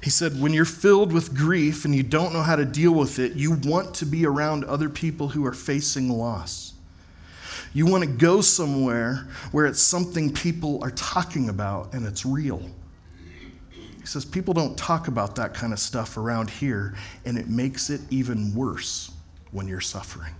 He 0.03 0.11
said, 0.11 0.41
When 0.41 0.53
you're 0.53 0.65
filled 0.65 1.13
with 1.13 1.35
grief 1.35 1.85
and 1.85 1.95
you 1.95 2.03
don't 2.03 2.33
know 2.33 2.43
how 2.43 2.57
to 2.57 2.65
deal 2.65 2.93
with 2.93 3.19
it, 3.19 3.35
you 3.35 3.53
want 3.53 3.95
to 3.97 4.07
be 4.07 4.27
around 4.27 4.65
other 4.65 4.89
people 4.89 5.29
who 5.29 5.47
are 5.47 5.53
facing 5.53 6.11
loss. 6.11 6.75
You 7.73 7.87
want 7.87 8.05
to 8.05 8.11
go 8.11 8.41
somewhere 8.41 9.29
where 9.51 9.67
it's 9.67 9.81
something 9.81 10.33
people 10.33 10.83
are 10.83 10.91
talking 10.91 11.49
about 11.49 11.95
and 11.95 12.07
it's 12.07 12.27
real. 12.27 12.63
He 13.71 14.07
says, 14.07 14.25
People 14.25 14.53
don't 14.53 14.77
talk 14.77 15.09
about 15.09 15.37
that 15.37 15.55
kind 15.55 15.73
of 15.73 15.79
stuff 15.79 16.17
around 16.17 16.51
here, 16.51 16.95
and 17.25 17.39
it 17.39 17.49
makes 17.49 17.89
it 17.89 18.01
even 18.11 18.55
worse 18.55 19.11
when 19.53 19.67
you're 19.67 19.81
suffering. 19.81 20.35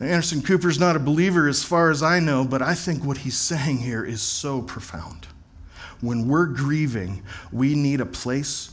Anderson 0.00 0.42
Cooper's 0.42 0.78
not 0.78 0.94
a 0.94 1.00
believer 1.00 1.48
as 1.48 1.64
far 1.64 1.90
as 1.90 2.02
I 2.02 2.20
know, 2.20 2.44
but 2.44 2.60
I 2.60 2.74
think 2.74 3.02
what 3.02 3.18
he's 3.18 3.36
saying 3.36 3.78
here 3.78 4.04
is 4.04 4.20
so 4.20 4.60
profound. 4.60 5.26
When 6.02 6.28
we're 6.28 6.46
grieving, 6.46 7.22
we 7.50 7.74
need 7.74 8.02
a 8.02 8.06
place 8.06 8.70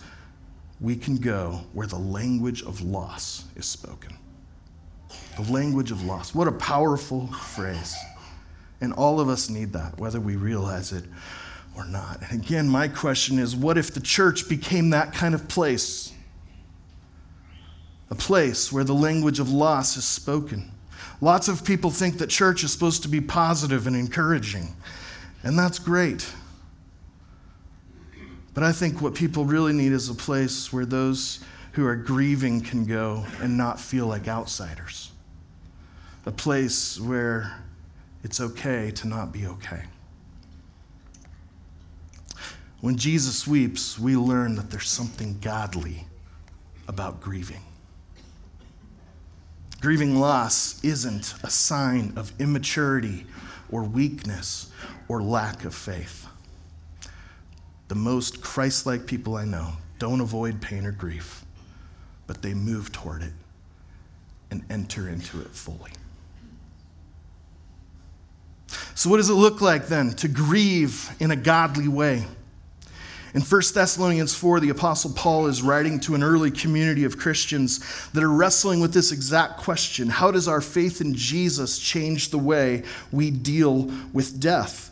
we 0.82 0.98
can 0.98 1.16
go 1.16 1.62
where 1.72 1.88
the 1.88 1.98
language 1.98 2.62
of 2.62 2.82
loss 2.82 3.46
is 3.56 3.66
spoken. 3.66 4.18
The 5.38 5.50
language 5.50 5.92
of 5.92 6.04
loss. 6.04 6.36
What 6.36 6.50
a 6.50 6.52
powerful 6.52 7.28
phrase. 7.28 7.96
And 8.82 8.92
all 8.92 9.22
of 9.22 9.30
us 9.30 9.50
need 9.50 9.72
that, 9.74 9.98
whether 9.98 10.20
we 10.20 10.36
realize 10.36 10.92
it 10.92 11.06
or 11.78 11.86
not. 11.86 12.22
And 12.22 12.44
again, 12.44 12.68
my 12.68 12.90
question 12.90 13.40
is 13.40 13.56
what 13.56 13.78
if 13.78 13.94
the 13.94 14.02
church 14.02 14.50
became 14.50 14.90
that 14.90 15.14
kind 15.14 15.34
of 15.34 15.48
place? 15.48 16.12
A 18.10 18.16
place 18.16 18.74
where 18.74 18.84
the 18.84 18.94
language 18.94 19.40
of 19.40 19.50
loss 19.50 19.96
is 19.96 20.04
spoken. 20.04 20.73
Lots 21.24 21.48
of 21.48 21.64
people 21.64 21.90
think 21.90 22.18
that 22.18 22.30
church 22.30 22.66
is 22.66 22.74
supposed 22.74 23.04
to 23.04 23.08
be 23.08 23.22
positive 23.22 23.88
and 23.88 23.96
encouraging, 23.96 24.76
and 25.42 25.58
that's 25.58 25.80
great. 25.80 26.30
But 28.54 28.64
I 28.64 28.74
think 28.74 29.00
what 29.00 29.16
people 29.16 29.46
really 29.46 29.72
need 29.72 29.94
is 29.94 30.10
a 30.10 30.14
place 30.14 30.74
where 30.74 30.86
those 30.86 31.40
who 31.72 31.86
are 31.86 31.96
grieving 31.96 32.60
can 32.60 32.84
go 32.84 33.26
and 33.40 33.56
not 33.58 33.80
feel 33.80 34.06
like 34.06 34.28
outsiders. 34.28 35.14
A 36.26 36.32
place 36.34 37.00
where 37.00 37.58
it's 38.26 38.42
okay 38.42 38.92
to 38.92 39.08
not 39.08 39.32
be 39.32 39.48
okay. 39.48 39.84
When 42.82 42.98
Jesus 42.98 43.48
weeps, 43.48 43.98
we 43.98 44.18
learn 44.18 44.56
that 44.56 44.70
there's 44.70 44.90
something 44.90 45.40
godly 45.40 46.06
about 46.90 47.22
grieving. 47.22 47.62
Grieving 49.84 50.16
loss 50.16 50.82
isn't 50.82 51.34
a 51.44 51.50
sign 51.50 52.14
of 52.16 52.32
immaturity 52.40 53.26
or 53.70 53.84
weakness 53.84 54.72
or 55.10 55.22
lack 55.22 55.66
of 55.66 55.76
faith. 55.76 56.26
The 57.90 57.96
most 57.96 58.42
Christ 58.42 58.86
like 58.86 59.06
people 59.06 59.36
I 59.36 59.44
know 59.44 59.74
don't 60.00 60.22
avoid 60.22 60.62
pain 60.62 60.86
or 60.86 60.94
grief, 60.94 61.44
but 62.28 62.42
they 62.42 62.54
move 62.54 62.94
toward 62.94 63.24
it 63.24 63.34
and 64.52 64.64
enter 64.70 65.10
into 65.10 65.42
it 65.42 65.50
fully. 65.50 65.92
So, 68.96 69.10
what 69.10 69.18
does 69.18 69.30
it 69.30 69.34
look 69.34 69.60
like 69.60 69.88
then 69.88 70.12
to 70.12 70.30
grieve 70.30 71.10
in 71.20 71.30
a 71.30 71.36
godly 71.36 71.90
way? 71.90 72.24
In 73.34 73.42
1 73.42 73.62
Thessalonians 73.74 74.36
4, 74.36 74.60
the 74.60 74.70
Apostle 74.70 75.12
Paul 75.12 75.48
is 75.48 75.64
writing 75.64 76.00
to 76.02 76.14
an 76.14 76.22
early 76.22 76.52
community 76.52 77.04
of 77.04 77.18
Christians 77.18 77.80
that 78.12 78.24
are 78.24 78.30
wrestling 78.30 78.80
with 78.80 78.94
this 78.94 79.12
exact 79.12 79.58
question 79.58 80.08
How 80.08 80.30
does 80.30 80.48
our 80.48 80.62
faith 80.62 81.02
in 81.02 81.16
Jesus 81.16 81.80
change 81.80 82.30
the 82.30 82.38
way 82.38 82.84
we 83.12 83.32
deal 83.32 83.92
with 84.14 84.40
death? 84.40 84.92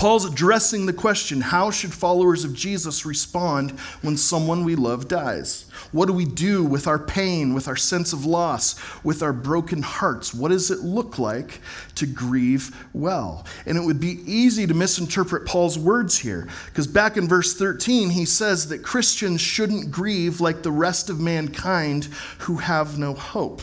Paul's 0.00 0.24
addressing 0.24 0.86
the 0.86 0.94
question 0.94 1.42
how 1.42 1.70
should 1.70 1.92
followers 1.92 2.46
of 2.46 2.54
Jesus 2.54 3.04
respond 3.04 3.72
when 4.00 4.16
someone 4.16 4.64
we 4.64 4.74
love 4.74 5.08
dies? 5.08 5.66
What 5.92 6.06
do 6.06 6.14
we 6.14 6.24
do 6.24 6.64
with 6.64 6.86
our 6.86 6.98
pain, 6.98 7.52
with 7.52 7.68
our 7.68 7.76
sense 7.76 8.14
of 8.14 8.24
loss, 8.24 8.80
with 9.04 9.22
our 9.22 9.34
broken 9.34 9.82
hearts? 9.82 10.32
What 10.32 10.52
does 10.52 10.70
it 10.70 10.78
look 10.78 11.18
like 11.18 11.60
to 11.96 12.06
grieve 12.06 12.74
well? 12.94 13.44
And 13.66 13.76
it 13.76 13.84
would 13.84 14.00
be 14.00 14.22
easy 14.24 14.66
to 14.66 14.72
misinterpret 14.72 15.44
Paul's 15.46 15.78
words 15.78 16.16
here, 16.16 16.48
because 16.64 16.86
back 16.86 17.18
in 17.18 17.28
verse 17.28 17.52
13, 17.52 18.08
he 18.08 18.24
says 18.24 18.70
that 18.70 18.82
Christians 18.82 19.42
shouldn't 19.42 19.90
grieve 19.90 20.40
like 20.40 20.62
the 20.62 20.72
rest 20.72 21.10
of 21.10 21.20
mankind 21.20 22.08
who 22.38 22.56
have 22.56 22.98
no 22.98 23.12
hope. 23.12 23.60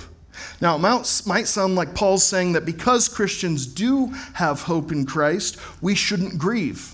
Now, 0.62 0.76
it 0.76 1.22
might 1.26 1.48
sound 1.48 1.76
like 1.76 1.96
Paul's 1.96 2.26
saying 2.26 2.54
that 2.54 2.66
because 2.66 3.08
Christians 3.08 3.66
do 3.66 4.08
have 4.34 4.64
hope 4.64 4.92
in 4.92 5.06
Christ, 5.06 5.58
we 5.82 5.96
shouldn't 5.96 6.38
grieve. 6.38 6.94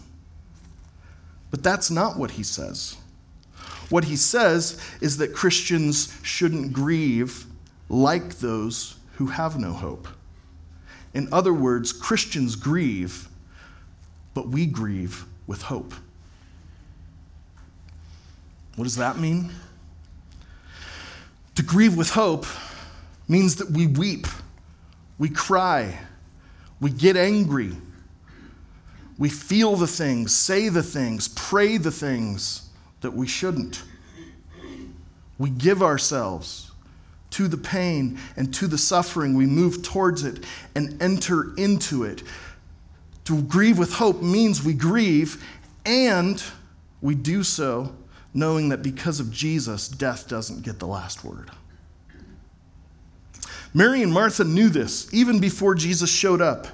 But 1.52 1.64
that's 1.64 1.92
not 1.92 2.18
what 2.18 2.32
he 2.32 2.44
says. 2.44 2.98
What 3.90 4.06
he 4.06 4.16
says 4.16 4.82
is 5.02 5.18
that 5.18 5.34
Christians 5.34 6.18
shouldn't 6.24 6.74
grieve 6.74 7.46
like 7.90 8.40
those 8.40 8.96
who 9.18 9.28
have 9.28 9.60
no 9.60 9.72
hope. 9.72 10.08
In 11.14 11.32
other 11.32 11.54
words, 11.54 11.94
Christians 11.94 12.56
grieve, 12.56 13.28
but 14.34 14.48
we 14.48 14.66
grieve 14.66 15.26
with 15.46 15.62
hope. 15.64 15.94
What 18.76 18.86
does 18.86 18.96
that 18.96 19.20
mean? 19.20 19.52
To 21.56 21.62
grieve 21.62 21.96
with 21.96 22.10
hope 22.10 22.48
means 23.28 23.56
that 23.58 23.72
we 23.72 23.88
weep, 23.88 24.28
we 25.18 25.30
cry, 25.30 26.00
we 26.80 26.90
get 26.90 27.16
angry, 27.16 27.72
we 29.18 29.30
feel 29.30 29.76
the 29.76 29.88
things, 29.88 30.34
say 30.34 30.70
the 30.70 30.84
things, 30.84 31.28
pray 31.30 31.78
the 31.78 31.92
things 31.92 32.70
that 33.02 33.14
we 33.14 33.28
shouldn't. 33.28 33.84
We 35.38 35.50
give 35.50 35.82
ourselves 35.84 36.72
to 37.32 37.48
the 37.48 37.58
pain 37.58 38.20
and 38.36 38.54
to 38.54 38.68
the 38.68 38.78
suffering. 38.78 39.36
We 39.36 39.46
move 39.46 39.82
towards 39.82 40.24
it 40.24 40.44
and 40.76 41.02
enter 41.02 41.54
into 41.56 42.04
it. 42.04 42.24
To 43.26 43.42
grieve 43.44 43.80
with 43.80 43.94
hope 43.94 44.22
means 44.22 44.64
we 44.64 44.74
grieve 44.74 45.44
and 45.86 46.42
we 47.02 47.16
do 47.16 47.44
so 47.44 47.96
knowing 48.34 48.70
that 48.70 48.82
because 48.82 49.20
of 49.20 49.32
Jesus, 49.32 49.88
death 49.88 50.28
doesn't 50.28 50.64
get 50.64 50.80
the 50.80 50.88
last 50.88 51.24
word. 51.24 51.52
Mary 53.74 54.04
and 54.04 54.14
Martha 54.14 54.44
knew 54.44 54.70
this 54.70 55.12
even 55.14 55.40
before 55.40 55.76
Jesus 55.76 56.10
showed 56.10 56.42
up. 56.42 56.68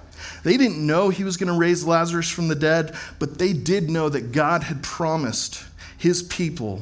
They 0.43 0.57
didn't 0.57 0.85
know 0.85 1.09
he 1.09 1.23
was 1.23 1.37
going 1.37 1.51
to 1.51 1.57
raise 1.57 1.85
Lazarus 1.85 2.29
from 2.29 2.47
the 2.47 2.55
dead, 2.55 2.95
but 3.19 3.37
they 3.37 3.53
did 3.53 3.89
know 3.89 4.09
that 4.09 4.31
God 4.31 4.63
had 4.63 4.83
promised 4.83 5.63
his 5.97 6.23
people 6.23 6.81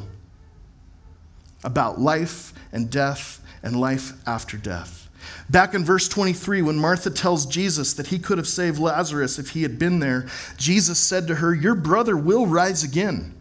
about 1.63 1.99
life 1.99 2.53
and 2.71 2.89
death 2.89 3.41
and 3.63 3.79
life 3.79 4.13
after 4.27 4.57
death. 4.57 5.09
Back 5.49 5.73
in 5.73 5.83
verse 5.83 6.07
23, 6.07 6.61
when 6.61 6.77
Martha 6.77 7.09
tells 7.09 7.45
Jesus 7.45 7.93
that 7.93 8.07
he 8.07 8.19
could 8.19 8.37
have 8.37 8.47
saved 8.47 8.79
Lazarus 8.79 9.39
if 9.39 9.51
he 9.51 9.63
had 9.63 9.79
been 9.79 9.99
there, 9.99 10.27
Jesus 10.57 10.99
said 10.99 11.27
to 11.27 11.35
her, 11.35 11.53
Your 11.53 11.75
brother 11.75 12.17
will 12.17 12.45
rise 12.45 12.83
again. 12.83 13.33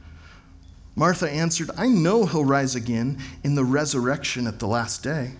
Martha 0.95 1.29
answered, 1.29 1.71
I 1.77 1.89
know 1.89 2.25
he'll 2.25 2.45
rise 2.45 2.75
again 2.75 3.19
in 3.45 3.55
the 3.55 3.65
resurrection 3.65 4.47
at 4.47 4.59
the 4.59 4.67
last 4.67 5.03
day. 5.03 5.33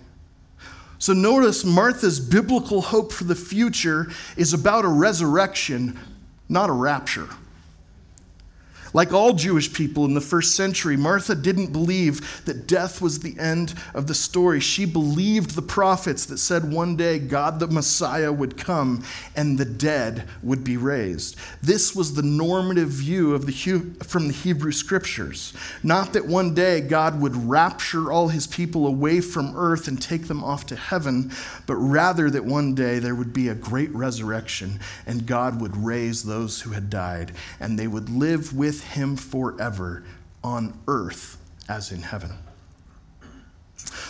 So 0.99 1.13
notice 1.13 1.63
Martha's 1.63 2.19
biblical 2.19 2.81
hope 2.81 3.11
for 3.11 3.23
the 3.23 3.35
future 3.35 4.07
is 4.35 4.53
about 4.53 4.85
a 4.85 4.89
resurrection, 4.89 5.99
not 6.49 6.69
a 6.69 6.73
rapture. 6.73 7.29
Like 8.93 9.13
all 9.13 9.33
Jewish 9.33 9.73
people 9.73 10.05
in 10.05 10.13
the 10.13 10.21
first 10.21 10.55
century, 10.55 10.97
Martha 10.97 11.35
didn't 11.35 11.71
believe 11.71 12.45
that 12.45 12.67
death 12.67 13.01
was 13.01 13.19
the 13.19 13.37
end 13.39 13.73
of 13.93 14.07
the 14.07 14.15
story. 14.15 14.59
She 14.59 14.85
believed 14.85 15.51
the 15.51 15.61
prophets 15.61 16.25
that 16.25 16.37
said 16.37 16.71
one 16.71 16.95
day 16.95 17.19
God 17.19 17.59
the 17.59 17.67
Messiah 17.67 18.31
would 18.31 18.57
come 18.57 19.03
and 19.35 19.57
the 19.57 19.65
dead 19.65 20.27
would 20.41 20.63
be 20.63 20.77
raised. 20.77 21.35
This 21.61 21.95
was 21.95 22.13
the 22.13 22.21
normative 22.23 22.89
view 22.89 23.33
of 23.33 23.45
the, 23.45 23.53
from 24.03 24.27
the 24.27 24.33
Hebrew 24.33 24.71
scriptures. 24.71 25.53
Not 25.83 26.13
that 26.13 26.25
one 26.25 26.53
day 26.53 26.81
God 26.81 27.19
would 27.21 27.35
rapture 27.35 28.11
all 28.11 28.29
his 28.29 28.47
people 28.47 28.87
away 28.87 29.21
from 29.21 29.55
earth 29.55 29.87
and 29.87 30.01
take 30.01 30.27
them 30.27 30.43
off 30.43 30.65
to 30.67 30.75
heaven, 30.75 31.31
but 31.65 31.75
rather 31.75 32.29
that 32.29 32.45
one 32.45 32.75
day 32.75 32.99
there 32.99 33.15
would 33.15 33.33
be 33.33 33.49
a 33.49 33.55
great 33.55 33.93
resurrection 33.93 34.79
and 35.05 35.25
God 35.25 35.61
would 35.61 35.75
raise 35.75 36.23
those 36.23 36.61
who 36.61 36.71
had 36.71 36.89
died 36.89 37.31
and 37.59 37.77
they 37.77 37.87
would 37.87 38.09
live 38.09 38.55
with 38.55 38.76
with 38.77 38.91
him 38.91 39.15
forever 39.15 40.03
on 40.43 40.79
earth 40.87 41.37
as 41.67 41.91
in 41.91 42.01
heaven. 42.01 42.31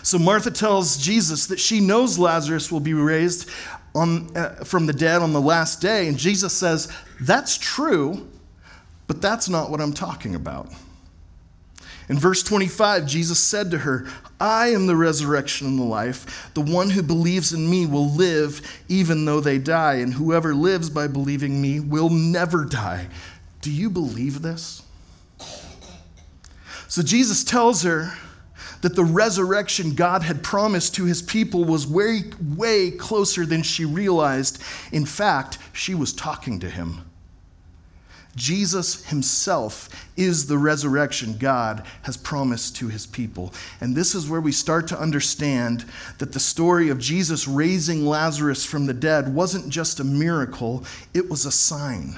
So 0.03 0.19
Martha 0.19 0.51
tells 0.51 0.97
Jesus 0.97 1.47
that 1.47 1.59
she 1.59 1.79
knows 1.79 2.19
Lazarus 2.19 2.71
will 2.71 2.81
be 2.81 2.93
raised 2.93 3.49
on, 3.95 4.35
uh, 4.35 4.63
from 4.65 4.85
the 4.85 4.93
dead 4.93 5.21
on 5.21 5.31
the 5.31 5.41
last 5.41 5.81
day. 5.81 6.07
And 6.07 6.17
Jesus 6.17 6.53
says, 6.53 6.91
That's 7.21 7.57
true, 7.57 8.27
but 9.07 9.21
that's 9.21 9.47
not 9.47 9.69
what 9.69 9.79
I'm 9.79 9.93
talking 9.93 10.35
about. 10.35 10.69
In 12.09 12.17
verse 12.17 12.43
25, 12.43 13.05
Jesus 13.05 13.39
said 13.39 13.71
to 13.71 13.79
her, 13.79 14.07
I 14.39 14.67
am 14.67 14.87
the 14.87 14.95
resurrection 14.95 15.67
and 15.67 15.79
the 15.79 15.83
life. 15.83 16.49
The 16.53 16.61
one 16.61 16.89
who 16.89 17.03
believes 17.03 17.53
in 17.53 17.69
me 17.69 17.85
will 17.85 18.09
live 18.09 18.61
even 18.87 19.25
though 19.25 19.39
they 19.39 19.57
die, 19.59 19.95
and 19.95 20.13
whoever 20.13 20.53
lives 20.53 20.89
by 20.89 21.07
believing 21.07 21.61
me 21.61 21.79
will 21.79 22.09
never 22.09 22.65
die. 22.65 23.07
Do 23.67 23.73
you 23.73 23.89
believe 23.89 24.43
this? 24.43 24.81
So 26.87 27.03
Jesus 27.03 27.43
tells 27.43 27.83
her 27.83 28.13
that 28.79 28.95
the 28.95 29.03
resurrection 29.03 29.93
God 29.93 30.23
had 30.23 30.41
promised 30.41 30.95
to 30.95 31.03
his 31.03 31.21
people 31.21 31.65
was 31.65 31.85
way, 31.85 32.21
way 32.55 32.91
closer 32.91 33.45
than 33.45 33.63
she 33.63 33.83
realized. 33.83 34.63
In 34.93 35.05
fact, 35.05 35.57
she 35.73 35.93
was 35.93 36.13
talking 36.13 36.61
to 36.61 36.69
him. 36.69 37.01
Jesus 38.37 39.03
himself 39.07 39.89
is 40.15 40.47
the 40.47 40.57
resurrection 40.57 41.35
God 41.37 41.85
has 42.03 42.15
promised 42.15 42.77
to 42.77 42.87
his 42.87 43.05
people. 43.05 43.53
And 43.81 43.97
this 43.97 44.15
is 44.15 44.29
where 44.29 44.39
we 44.39 44.53
start 44.53 44.87
to 44.87 44.97
understand 44.97 45.83
that 46.19 46.31
the 46.31 46.39
story 46.39 46.87
of 46.87 46.99
Jesus 46.99 47.49
raising 47.49 48.05
Lazarus 48.05 48.65
from 48.65 48.85
the 48.85 48.93
dead 48.93 49.35
wasn't 49.35 49.67
just 49.67 49.99
a 49.99 50.05
miracle, 50.05 50.85
it 51.13 51.29
was 51.29 51.45
a 51.45 51.51
sign. 51.51 52.17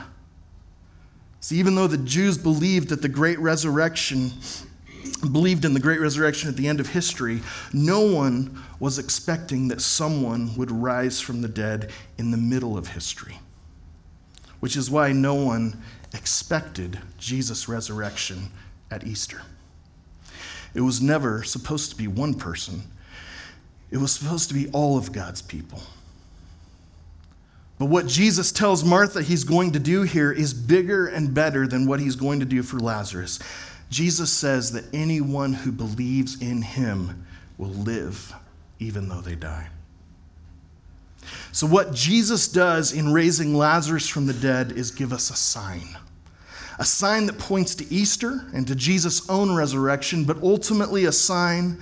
See, 1.50 1.58
even 1.58 1.74
though 1.74 1.88
the 1.88 1.98
Jews 1.98 2.38
believed 2.38 2.90
that 2.90 3.02
the 3.02 3.10
great 3.10 3.40
resurrection, 3.40 4.34
believed 5.32 5.66
in 5.66 5.74
the 5.74 5.80
great 5.80 6.00
resurrection 6.00 6.48
at 6.48 6.56
the 6.56 6.68
end 6.68 6.80
of 6.80 6.90
history, 6.90 7.42
no 7.74 8.02
one 8.02 8.62
was 8.80 9.00
expecting 9.00 9.70
that 9.70 9.82
someone 9.82 10.56
would 10.58 10.70
rise 10.70 11.20
from 11.20 11.42
the 11.42 11.48
dead 11.48 11.90
in 12.20 12.30
the 12.30 12.38
middle 12.38 12.78
of 12.78 12.90
history. 12.90 13.40
Which 14.60 14.78
is 14.78 14.92
why 14.92 15.12
no 15.12 15.34
one 15.34 15.82
expected 16.14 17.00
Jesus' 17.18 17.68
resurrection 17.68 18.52
at 18.92 19.04
Easter. 19.04 19.42
It 20.76 20.82
was 20.82 21.02
never 21.02 21.42
supposed 21.42 21.90
to 21.90 21.96
be 21.96 22.06
one 22.08 22.36
person, 22.36 22.84
it 23.90 23.98
was 23.98 24.12
supposed 24.12 24.50
to 24.50 24.54
be 24.54 24.70
all 24.70 25.00
of 25.00 25.12
God's 25.12 25.42
people. 25.42 25.82
But 27.80 27.86
what 27.86 28.08
Jesus 28.08 28.52
tells 28.52 28.84
Martha 28.84 29.24
he's 29.24 29.46
going 29.46 29.72
to 29.72 29.80
do 29.80 30.04
here 30.04 30.34
is 30.34 30.54
bigger 30.54 31.08
and 31.08 31.34
better 31.34 31.66
than 31.66 31.88
what 31.88 32.02
he's 32.02 32.18
going 32.18 32.42
to 32.42 32.46
do 32.46 32.62
for 32.62 32.78
Lazarus. 32.78 33.40
Jesus 33.90 34.32
says 34.32 34.74
that 34.74 34.84
anyone 34.94 35.54
who 35.54 35.72
believes 35.72 36.40
in 36.42 36.62
him 36.62 37.26
will 37.58 37.70
live 37.70 38.34
even 38.80 39.08
though 39.08 39.22
they 39.22 39.36
die. 39.36 39.70
So, 41.52 41.66
what 41.66 41.94
Jesus 41.94 42.48
does 42.50 42.92
in 42.92 43.14
raising 43.14 43.56
Lazarus 43.56 44.08
from 44.08 44.26
the 44.26 44.34
dead 44.34 44.74
is 44.74 44.92
give 44.92 45.14
us 45.14 45.30
a 45.30 45.36
sign. 45.36 45.98
A 46.80 46.86
sign 46.86 47.26
that 47.28 47.40
points 47.40 47.76
to 47.76 47.94
Easter 47.94 48.46
and 48.54 48.68
to 48.68 48.76
Jesus' 48.76 49.28
own 49.30 49.56
resurrection, 49.56 50.26
but 50.26 50.42
ultimately 50.44 51.06
a 51.06 51.12
sign 51.12 51.78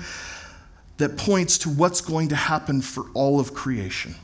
that 0.97 1.17
points 1.17 1.57
to 1.59 1.69
what's 1.69 2.01
going 2.01 2.29
to 2.29 2.35
happen 2.35 2.81
for 2.81 3.05
all 3.13 3.39
of 3.39 3.53
creation 3.53 4.15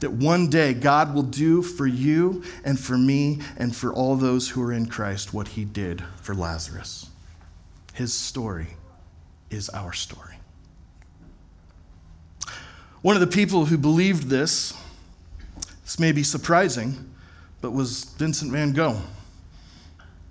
that 0.00 0.12
one 0.12 0.48
day 0.48 0.74
God 0.74 1.14
will 1.14 1.22
do 1.22 1.62
for 1.62 1.86
you 1.86 2.42
and 2.64 2.78
for 2.78 2.98
me 2.98 3.40
and 3.56 3.74
for 3.74 3.92
all 3.92 4.16
those 4.16 4.48
who 4.48 4.62
are 4.62 4.72
in 4.72 4.86
Christ 4.86 5.32
what 5.32 5.48
he 5.48 5.64
did 5.64 6.02
for 6.22 6.34
Lazarus. 6.34 7.08
His 7.92 8.12
story 8.12 8.68
is 9.50 9.68
our 9.70 9.92
story. 9.92 10.36
One 13.02 13.16
of 13.16 13.20
the 13.20 13.26
people 13.26 13.66
who 13.66 13.78
believed 13.78 14.28
this, 14.28 14.74
this 15.84 15.98
may 15.98 16.12
be 16.12 16.22
surprising, 16.22 17.10
but 17.60 17.72
was 17.72 18.04
Vincent 18.04 18.52
van 18.52 18.72
Gogh, 18.72 19.02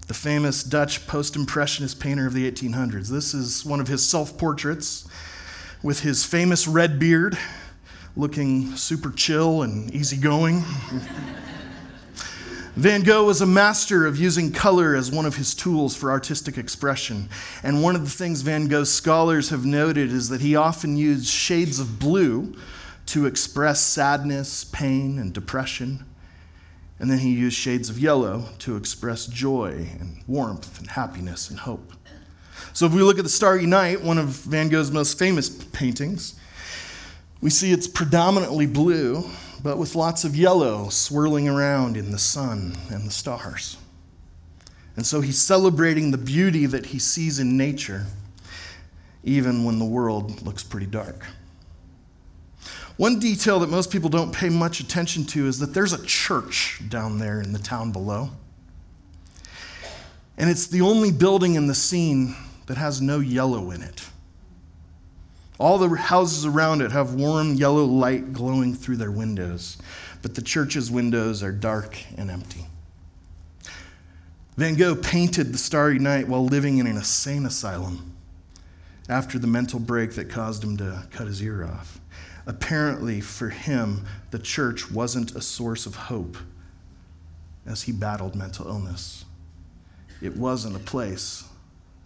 the 0.07 0.13
famous 0.13 0.63
Dutch 0.63 1.05
post 1.07 1.35
impressionist 1.35 1.99
painter 1.99 2.25
of 2.25 2.33
the 2.33 2.49
1800s. 2.51 3.09
This 3.09 3.33
is 3.33 3.65
one 3.65 3.79
of 3.79 3.87
his 3.87 4.07
self 4.07 4.37
portraits 4.37 5.07
with 5.83 6.01
his 6.01 6.25
famous 6.25 6.67
red 6.67 6.99
beard 6.99 7.37
looking 8.19 8.75
super 8.75 9.11
chill 9.11 9.61
and 9.61 9.89
easygoing. 9.95 10.61
Van 12.75 13.01
Gogh 13.01 13.25
was 13.25 13.39
a 13.39 13.45
master 13.45 14.05
of 14.05 14.19
using 14.19 14.51
color 14.51 14.93
as 14.93 15.09
one 15.09 15.25
of 15.25 15.37
his 15.37 15.55
tools 15.55 15.95
for 15.95 16.11
artistic 16.11 16.57
expression. 16.57 17.29
And 17.63 17.81
one 17.81 17.95
of 17.95 18.03
the 18.03 18.09
things 18.09 18.41
Van 18.41 18.67
Gogh's 18.67 18.91
scholars 18.91 19.49
have 19.51 19.65
noted 19.65 20.11
is 20.11 20.27
that 20.29 20.41
he 20.41 20.57
often 20.57 20.97
used 20.97 21.27
shades 21.27 21.79
of 21.79 21.97
blue 21.97 22.55
to 23.07 23.25
express 23.25 23.79
sadness, 23.79 24.65
pain, 24.65 25.17
and 25.17 25.33
depression. 25.33 26.05
And 26.99 27.09
then 27.09 27.19
he 27.19 27.31
used 27.31 27.55
shades 27.55 27.89
of 27.89 27.97
yellow 27.97 28.45
to 28.59 28.75
express 28.75 29.27
joy 29.27 29.87
and 29.99 30.23
warmth 30.27 30.77
and 30.77 30.89
happiness 30.89 31.49
and 31.49 31.59
hope. 31.59 31.93
So 32.73 32.85
if 32.85 32.93
we 32.93 33.01
look 33.01 33.17
at 33.17 33.23
the 33.23 33.29
Starry 33.29 33.65
Night, 33.65 34.03
one 34.03 34.17
of 34.17 34.27
Van 34.27 34.67
Gogh's 34.67 34.91
most 34.91 35.17
famous 35.17 35.49
paintings, 35.49 36.38
we 37.41 37.49
see 37.49 37.71
it's 37.71 37.87
predominantly 37.87 38.65
blue, 38.65 39.23
but 39.63 39.77
with 39.77 39.95
lots 39.95 40.23
of 40.23 40.35
yellow 40.35 40.89
swirling 40.89 41.47
around 41.47 41.95
in 41.97 42.11
the 42.11 42.19
sun 42.19 42.77
and 42.89 43.07
the 43.07 43.11
stars. 43.11 43.77
And 44.95 45.05
so 45.05 45.21
he's 45.21 45.39
celebrating 45.39 46.11
the 46.11 46.17
beauty 46.17 46.65
that 46.65 46.87
he 46.87 46.99
sees 46.99 47.39
in 47.39 47.55
nature, 47.55 48.05
even 49.23 49.63
when 49.63 49.79
the 49.79 49.85
world 49.85 50.41
looks 50.41 50.63
pretty 50.63 50.87
dark. 50.87 51.25
One 52.97 53.17
detail 53.17 53.59
that 53.59 53.69
most 53.69 53.91
people 53.91 54.09
don't 54.09 54.33
pay 54.33 54.49
much 54.49 54.81
attention 54.81 55.23
to 55.27 55.47
is 55.47 55.59
that 55.59 55.73
there's 55.73 55.93
a 55.93 56.05
church 56.05 56.81
down 56.89 57.17
there 57.17 57.39
in 57.39 57.53
the 57.53 57.59
town 57.59 57.93
below. 57.93 58.31
And 60.37 60.49
it's 60.49 60.67
the 60.67 60.81
only 60.81 61.13
building 61.13 61.55
in 61.55 61.67
the 61.67 61.75
scene 61.75 62.35
that 62.65 62.75
has 62.75 62.99
no 62.99 63.19
yellow 63.19 63.71
in 63.71 63.81
it. 63.81 64.08
All 65.59 65.77
the 65.77 65.89
houses 65.89 66.45
around 66.45 66.81
it 66.81 66.93
have 66.93 67.13
warm 67.13 67.55
yellow 67.55 67.83
light 67.83 68.31
glowing 68.31 68.73
through 68.73 68.95
their 68.95 69.11
windows, 69.11 69.77
but 70.21 70.33
the 70.35 70.41
church's 70.41 70.89
windows 70.89 71.43
are 71.43 71.51
dark 71.51 71.97
and 72.17 72.31
empty. 72.31 72.65
Van 74.55 74.75
Gogh 74.75 74.95
painted 74.95 75.53
the 75.53 75.57
starry 75.57 75.99
night 75.99 76.27
while 76.27 76.45
living 76.45 76.77
in 76.77 76.87
an 76.87 76.95
insane 76.95 77.45
asylum 77.45 78.15
after 79.09 79.37
the 79.37 79.47
mental 79.47 79.79
break 79.79 80.13
that 80.13 80.29
caused 80.29 80.63
him 80.63 80.77
to 80.77 81.07
cut 81.11 81.27
his 81.27 81.41
ear 81.41 81.65
off. 81.65 81.99
Apparently, 82.45 83.19
for 83.19 83.49
him, 83.49 84.05
the 84.31 84.39
church 84.39 84.89
wasn't 84.89 85.35
a 85.35 85.41
source 85.41 85.85
of 85.85 85.95
hope 85.95 86.37
as 87.65 87.83
he 87.83 87.91
battled 87.91 88.35
mental 88.35 88.67
illness. 88.67 89.25
It 90.21 90.35
wasn't 90.35 90.75
a 90.75 90.79
place 90.79 91.43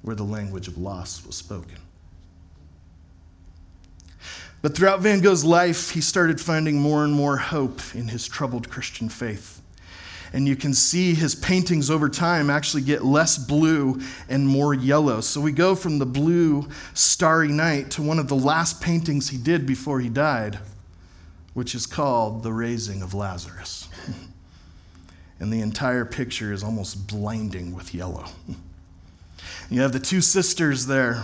where 0.02 0.16
the 0.16 0.24
language 0.24 0.68
of 0.68 0.78
loss 0.78 1.26
was 1.26 1.36
spoken. 1.36 1.78
But 4.64 4.78
throughout 4.78 5.02
Van 5.02 5.20
Gogh's 5.20 5.44
life, 5.44 5.90
he 5.90 6.00
started 6.00 6.40
finding 6.40 6.80
more 6.80 7.04
and 7.04 7.14
more 7.14 7.36
hope 7.36 7.82
in 7.94 8.08
his 8.08 8.30
troubled 8.30 8.70
Christian 8.70 9.10
faith. 9.10 9.62
And 10.32 10.48
you 10.48 10.56
can 10.56 10.74
see 10.74 11.14
his 11.14 11.36
paintings 11.36 11.90
over 11.92 12.08
time 12.08 12.50
actually 12.50 12.84
get 12.84 13.04
less 13.04 13.38
blue 13.38 14.00
and 14.30 14.48
more 14.48 14.74
yellow. 14.74 15.20
So 15.20 15.42
we 15.42 15.52
go 15.52 15.76
from 15.76 16.00
the 16.00 16.06
blue, 16.06 16.70
starry 16.94 17.50
night 17.50 17.92
to 17.92 18.02
one 18.02 18.20
of 18.20 18.30
the 18.30 18.38
last 18.38 18.82
paintings 18.82 19.30
he 19.30 19.38
did 19.38 19.68
before 19.68 20.00
he 20.00 20.08
died, 20.08 20.60
which 21.54 21.76
is 21.76 21.86
called 21.86 22.42
The 22.42 22.54
Raising 22.54 23.02
of 23.02 23.14
Lazarus. 23.14 23.90
and 25.42 25.52
the 25.52 25.60
entire 25.60 26.06
picture 26.06 26.54
is 26.54 26.64
almost 26.64 27.06
blinding 27.06 27.76
with 27.76 27.94
yellow. 27.94 28.28
You 29.70 29.82
have 29.82 29.92
the 29.92 30.00
two 30.00 30.22
sisters 30.22 30.86
there 30.86 31.24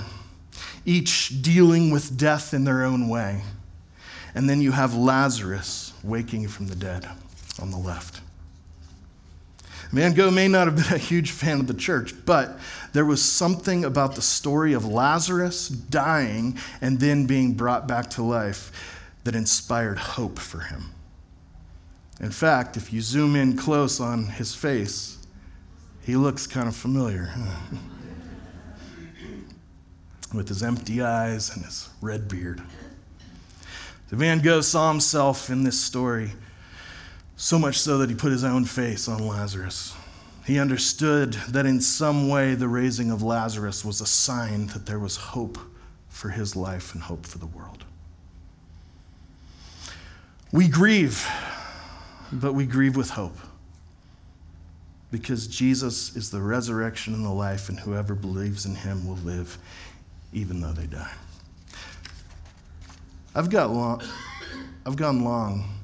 each 0.90 1.44
dealing 1.44 1.92
with 1.92 2.18
death 2.18 2.52
in 2.52 2.64
their 2.64 2.84
own 2.84 3.08
way. 3.08 3.44
And 4.34 4.50
then 4.50 4.60
you 4.60 4.72
have 4.72 4.96
Lazarus 4.96 5.94
waking 6.04 6.48
from 6.48 6.68
the 6.68 6.76
dead 6.76 7.08
on 7.62 7.70
the 7.70 7.78
left. 7.78 8.22
Van 9.92 10.14
Gogh 10.14 10.32
may 10.32 10.48
not 10.48 10.68
have 10.68 10.76
been 10.76 10.96
a 10.96 10.98
huge 10.98 11.30
fan 11.30 11.60
of 11.60 11.68
the 11.68 11.76
church, 11.76 12.14
but 12.26 12.60
there 12.94 13.06
was 13.06 13.24
something 13.24 13.86
about 13.86 14.16
the 14.16 14.22
story 14.22 14.74
of 14.74 14.84
Lazarus 14.86 15.68
dying 15.68 16.58
and 16.82 17.00
then 17.00 17.28
being 17.28 17.54
brought 17.54 17.88
back 17.88 18.10
to 18.12 18.24
life 18.24 18.72
that 19.26 19.36
inspired 19.36 20.00
hope 20.00 20.40
for 20.40 20.62
him. 20.62 20.92
In 22.20 22.32
fact, 22.32 22.78
if 22.78 22.92
you 22.92 23.02
zoom 23.02 23.36
in 23.36 23.58
close 23.58 24.00
on 24.00 24.26
his 24.26 24.56
face, 24.56 25.18
he 26.02 26.16
looks 26.16 26.48
kind 26.48 26.68
of 26.68 26.76
familiar. 26.76 27.32
With 30.34 30.48
his 30.48 30.62
empty 30.62 31.02
eyes 31.02 31.56
and 31.56 31.66
his 31.66 31.90
red 32.02 32.28
beard. 32.28 32.62
Van 34.10 34.40
Gogh 34.40 34.62
saw 34.62 34.92
himself 34.92 35.50
in 35.50 35.64
this 35.64 35.80
story 35.80 36.32
so 37.36 37.58
much 37.58 37.80
so 37.80 37.98
that 38.00 38.10
he 38.10 38.16
put 38.16 38.32
his 38.32 38.44
own 38.44 38.66
face 38.66 39.08
on 39.08 39.26
Lazarus. 39.26 39.96
He 40.46 40.60
understood 40.60 41.34
that 41.50 41.66
in 41.66 41.80
some 41.80 42.28
way 42.28 42.56
the 42.56 42.68
raising 42.68 43.12
of 43.12 43.22
Lazarus 43.22 43.86
was 43.86 44.02
a 44.02 44.06
sign 44.06 44.68
that 44.68 44.86
there 44.86 45.00
was 45.00 45.16
hope 45.16 45.58
for 46.10 46.30
his 46.30 46.56
life 46.56 46.94
and 46.94 47.04
hope 47.04 47.26
for 47.26 47.38
the 47.38 47.46
world. 47.46 47.86
We 50.52 50.68
grieve, 50.68 51.28
but 52.32 52.54
we 52.54 52.66
grieve 52.66 52.96
with 52.96 53.12
hope 53.12 53.38
because 55.12 55.48
Jesus 55.48 56.16
is 56.16 56.30
the 56.30 56.42
resurrection 56.42 57.14
and 57.14 57.26
the 57.26 57.30
life, 57.30 57.70
and 57.70 57.80
whoever 57.80 58.14
believes 58.14 58.66
in 58.66 58.76
him 58.76 59.08
will 59.08 59.18
live 59.18 59.58
even 60.34 60.62
though 60.62 60.72
they 60.72 60.88
die. 60.88 61.14
I've 63.36 63.50
got 63.50 63.72
long, 63.72 64.02
I've 64.86 64.96
gone 64.96 65.24
long 65.24 65.80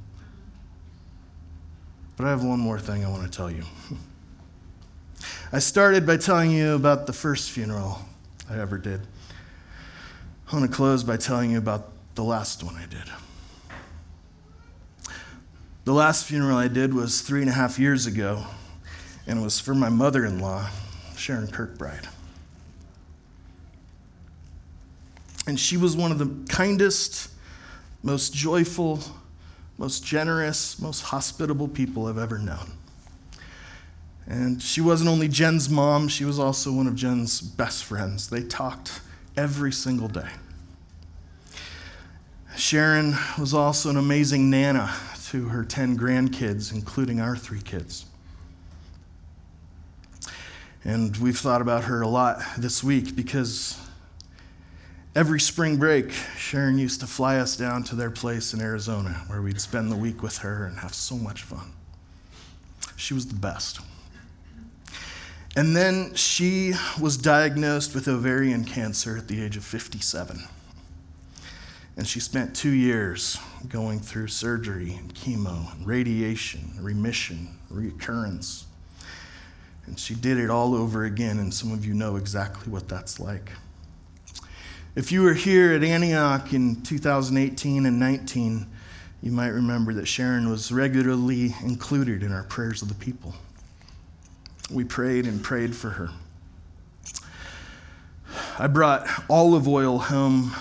but 2.18 2.26
I 2.26 2.30
have 2.30 2.43
one 2.43 2.60
more 2.60 2.80
thing 2.80 3.04
I 3.04 3.10
want 3.10 3.24
to 3.24 3.30
tell 3.30 3.52
you. 3.52 3.64
I 5.52 5.60
started 5.60 6.06
by 6.06 6.18
telling 6.18 6.52
you 6.52 6.74
about 6.74 7.08
the 7.08 7.14
first 7.14 7.52
funeral 7.52 8.00
I 8.50 8.60
ever 8.60 8.78
did. 8.78 9.02
I 10.50 10.56
want 10.56 10.70
to 10.70 10.76
close 10.76 11.04
by 11.04 11.18
telling 11.18 11.52
you 11.52 11.58
about 11.58 11.91
the 12.16 12.24
last 12.24 12.64
one 12.64 12.76
I 12.76 12.86
did. 12.86 13.12
The 15.84 15.93
last 15.93 16.26
funeral 16.26 16.58
I 16.58 16.68
did 16.68 16.93
was 16.93 17.22
three 17.22 17.41
and 17.41 17.50
a 17.50 17.54
half 17.54 17.78
years 17.78 18.08
ago, 18.08 18.43
and 19.28 19.39
it 19.39 19.43
was 19.43 19.60
for 19.60 19.76
my 19.76 19.89
mother 19.89 20.26
in 20.26 20.39
law, 20.39 20.70
Sharon 21.16 21.48
Kirkbride. 21.48 22.08
And 25.48 25.60
she 25.60 25.78
was 25.78 25.96
one 25.96 26.12
of 26.12 26.18
the 26.18 26.32
kindest, 26.50 27.30
most 28.02 28.34
joyful, 28.34 29.00
most 29.78 30.06
generous, 30.06 30.80
most 30.80 31.02
hospitable 31.02 31.68
people 31.68 32.08
I've 32.08 32.18
ever 32.18 32.39
known. 32.39 32.72
And 34.28 34.62
she 34.62 34.82
wasn't 34.82 35.10
only 35.10 35.28
Jen's 35.28 35.70
mom, 35.70 36.08
she 36.08 36.26
was 36.26 36.39
also 36.39 36.72
one 36.72 36.88
of 36.88 36.96
Jen's 36.96 37.41
best 37.41 37.84
friends. 37.84 38.30
They 38.30 38.41
talked 38.41 39.02
every 39.38 39.72
single 39.72 40.08
day. 40.08 40.30
Sharon 42.58 43.16
was 43.38 43.54
also 43.54 43.89
an 43.89 43.98
amazing 43.98 44.50
nana 44.50 44.96
to 45.28 45.50
her 45.50 45.64
10 45.64 45.98
grandkids, 45.98 46.74
including 46.74 47.20
our 47.20 47.36
three 47.36 47.62
kids. 47.62 48.06
And 50.84 51.18
we've 51.18 51.38
thought 51.38 51.62
about 51.62 51.84
her 51.86 52.02
a 52.02 52.08
lot 52.08 52.41
this 52.58 52.84
week 52.84 53.16
because 53.16 53.78
Every 55.16 55.39
spring 55.39 55.78
break, 55.78 56.11
Sharon 56.11 56.78
used 56.78 56.99
to 56.99 57.07
fly 57.07 57.38
us 57.38 57.55
down 57.55 57.84
to 57.86 57.95
their 57.95 58.11
place 58.11 58.53
in 58.53 58.59
Arizona 58.59 59.24
where 59.28 59.41
we'd 59.41 59.61
spend 59.61 59.89
the 59.89 59.95
week 59.95 60.22
with 60.22 60.39
her 60.39 60.66
and 60.66 60.80
have 60.80 60.93
so 60.93 61.16
much 61.16 61.41
fun. 61.41 61.72
She 62.97 63.13
was 63.13 63.28
the 63.28 63.36
best. 63.36 63.80
And 65.55 65.74
then 65.74 66.13
she 66.16 66.74
was 66.99 67.16
diagnosed 67.16 67.95
with 67.95 68.09
ovarian 68.09 68.66
cancer 68.66 69.16
at 69.16 69.30
the 69.30 69.41
age 69.41 69.55
of 69.55 69.63
57. 69.63 70.43
And 71.95 72.05
she 72.05 72.20
spent 72.20 72.53
two 72.53 72.72
years 72.72 73.39
going 73.70 74.01
through 74.01 74.28
surgery 74.28 74.95
and 74.95 75.16
chemo, 75.16 75.74
and 75.74 75.88
radiation, 75.88 76.74
remission, 76.82 77.57
recurrence. 77.70 78.66
And 79.86 79.97
she 79.97 80.13
did 80.13 80.38
it 80.38 80.49
all 80.49 80.76
over 80.76 81.05
again, 81.05 81.39
and 81.39 81.53
some 81.53 81.72
of 81.72 81.86
you 81.86 81.93
know 81.93 82.18
exactly 82.18 82.70
what 82.70 82.89
that's 82.89 83.18
like. 83.18 83.51
If 84.96 85.12
you 85.12 85.24
were 85.24 85.34
here 85.34 85.74
at 85.74 85.84
Antioch 85.84 86.54
in 86.54 86.82
2018 86.82 87.86
and 87.86 88.00
19, 88.00 88.66
you 89.22 89.32
might 89.32 89.50
remember 89.50 89.93
that 89.96 90.06
Sharon 90.06 90.50
was 90.50 90.72
regularly 90.72 91.54
included 91.64 92.24
in 92.24 92.32
our 92.32 92.43
prayers 92.43 92.82
of 92.82 92.88
the 92.88 92.96
people. 92.96 93.36
We 94.72 94.86
prayed 94.86 95.26
and 95.26 95.43
prayed 95.43 95.76
for 95.76 95.89
her. 95.89 96.12
I 98.58 98.68
brought 98.68 99.06
olive 99.30 99.68
oil 99.68 100.00
home, 100.00 100.56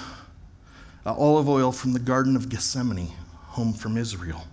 uh, 1.07 1.15
olive 1.15 1.49
oil 1.49 1.71
from 1.71 1.93
the 1.93 2.01
Garden 2.01 2.35
of 2.35 2.49
Gethsemane 2.49 3.13
home 3.51 3.73
from 3.73 3.97
Israel. 3.97 4.49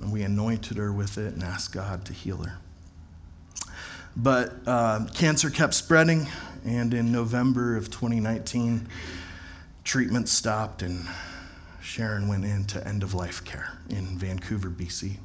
And 0.00 0.10
we 0.10 0.22
anointed 0.22 0.78
her 0.78 0.90
with 0.90 1.18
it 1.18 1.34
and 1.34 1.42
asked 1.42 1.70
God 1.70 2.06
to 2.06 2.14
heal 2.14 2.38
her. 2.44 2.60
But 4.16 4.54
uh, 4.66 5.06
cancer 5.14 5.50
kept 5.50 5.74
spreading, 5.74 6.26
and 6.64 6.94
in 6.94 7.12
November 7.12 7.76
of 7.76 7.90
2019, 7.90 8.88
treatment 9.84 10.28
stopped, 10.28 10.80
and 10.80 11.06
Sharon 11.82 12.26
went 12.26 12.46
into 12.46 12.86
end 12.86 13.02
of 13.02 13.12
life 13.12 13.44
care 13.44 13.78
in 13.90 14.18
Vancouver, 14.18 14.70
BC. 14.70 15.18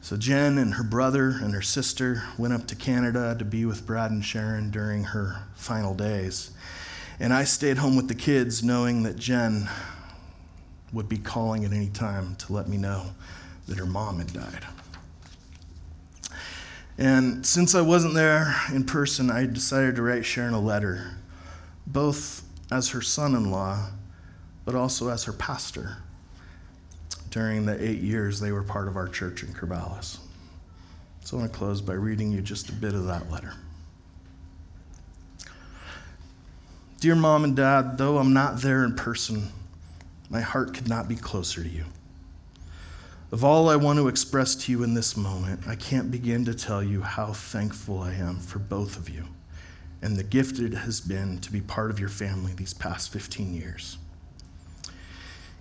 So 0.00 0.16
Jen 0.16 0.58
and 0.58 0.74
her 0.74 0.84
brother 0.84 1.30
and 1.30 1.52
her 1.54 1.62
sister 1.62 2.22
went 2.36 2.52
up 2.52 2.66
to 2.68 2.76
Canada 2.76 3.34
to 3.38 3.44
be 3.44 3.64
with 3.64 3.86
Brad 3.86 4.10
and 4.10 4.24
Sharon 4.24 4.70
during 4.70 5.04
her 5.04 5.42
final 5.54 5.94
days. 5.94 6.50
And 7.18 7.32
I 7.32 7.44
stayed 7.44 7.78
home 7.78 7.96
with 7.96 8.08
the 8.08 8.14
kids 8.14 8.62
knowing 8.62 9.04
that 9.04 9.16
Jen 9.16 9.68
would 10.92 11.08
be 11.08 11.18
calling 11.18 11.64
at 11.64 11.72
any 11.72 11.88
time 11.88 12.36
to 12.36 12.52
let 12.52 12.68
me 12.68 12.76
know 12.76 13.06
that 13.66 13.78
her 13.78 13.86
mom 13.86 14.18
had 14.18 14.32
died. 14.32 14.64
And 16.98 17.44
since 17.44 17.74
I 17.74 17.82
wasn't 17.82 18.14
there 18.14 18.54
in 18.72 18.84
person, 18.84 19.30
I 19.30 19.44
decided 19.46 19.96
to 19.96 20.02
write 20.02 20.24
Sharon 20.24 20.54
a 20.54 20.60
letter, 20.60 21.16
both 21.86 22.42
as 22.70 22.90
her 22.90 23.02
son 23.02 23.34
in 23.34 23.50
law, 23.50 23.90
but 24.64 24.74
also 24.74 25.08
as 25.08 25.24
her 25.24 25.32
pastor 25.32 25.98
during 27.36 27.66
the 27.66 27.86
eight 27.86 28.00
years 28.00 28.40
they 28.40 28.50
were 28.50 28.62
part 28.62 28.88
of 28.88 28.96
our 28.96 29.06
church 29.06 29.42
in 29.42 29.50
Corvallis. 29.50 30.18
So 31.20 31.36
I 31.36 31.40
want 31.40 31.52
to 31.52 31.58
close 31.58 31.82
by 31.82 31.92
reading 31.92 32.32
you 32.32 32.40
just 32.40 32.70
a 32.70 32.72
bit 32.72 32.94
of 32.94 33.04
that 33.06 33.30
letter. 33.30 33.52
Dear 36.98 37.14
mom 37.14 37.44
and 37.44 37.54
dad, 37.54 37.98
though 37.98 38.16
I'm 38.16 38.32
not 38.32 38.62
there 38.62 38.84
in 38.84 38.96
person, 38.96 39.52
my 40.30 40.40
heart 40.40 40.72
could 40.72 40.88
not 40.88 41.08
be 41.08 41.16
closer 41.16 41.62
to 41.62 41.68
you. 41.68 41.84
Of 43.32 43.42
all 43.42 43.68
I 43.68 43.74
want 43.74 43.98
to 43.98 44.06
express 44.06 44.54
to 44.54 44.72
you 44.72 44.84
in 44.84 44.94
this 44.94 45.16
moment, 45.16 45.66
I 45.66 45.74
can't 45.74 46.12
begin 46.12 46.44
to 46.44 46.54
tell 46.54 46.82
you 46.82 47.02
how 47.02 47.32
thankful 47.32 48.00
I 48.00 48.12
am 48.14 48.38
for 48.38 48.60
both 48.60 48.96
of 48.96 49.08
you 49.08 49.24
and 50.00 50.16
the 50.16 50.22
gift 50.22 50.60
it 50.60 50.72
has 50.72 51.00
been 51.00 51.38
to 51.38 51.50
be 51.50 51.60
part 51.60 51.90
of 51.90 51.98
your 51.98 52.08
family 52.08 52.52
these 52.54 52.72
past 52.72 53.12
15 53.12 53.52
years. 53.52 53.98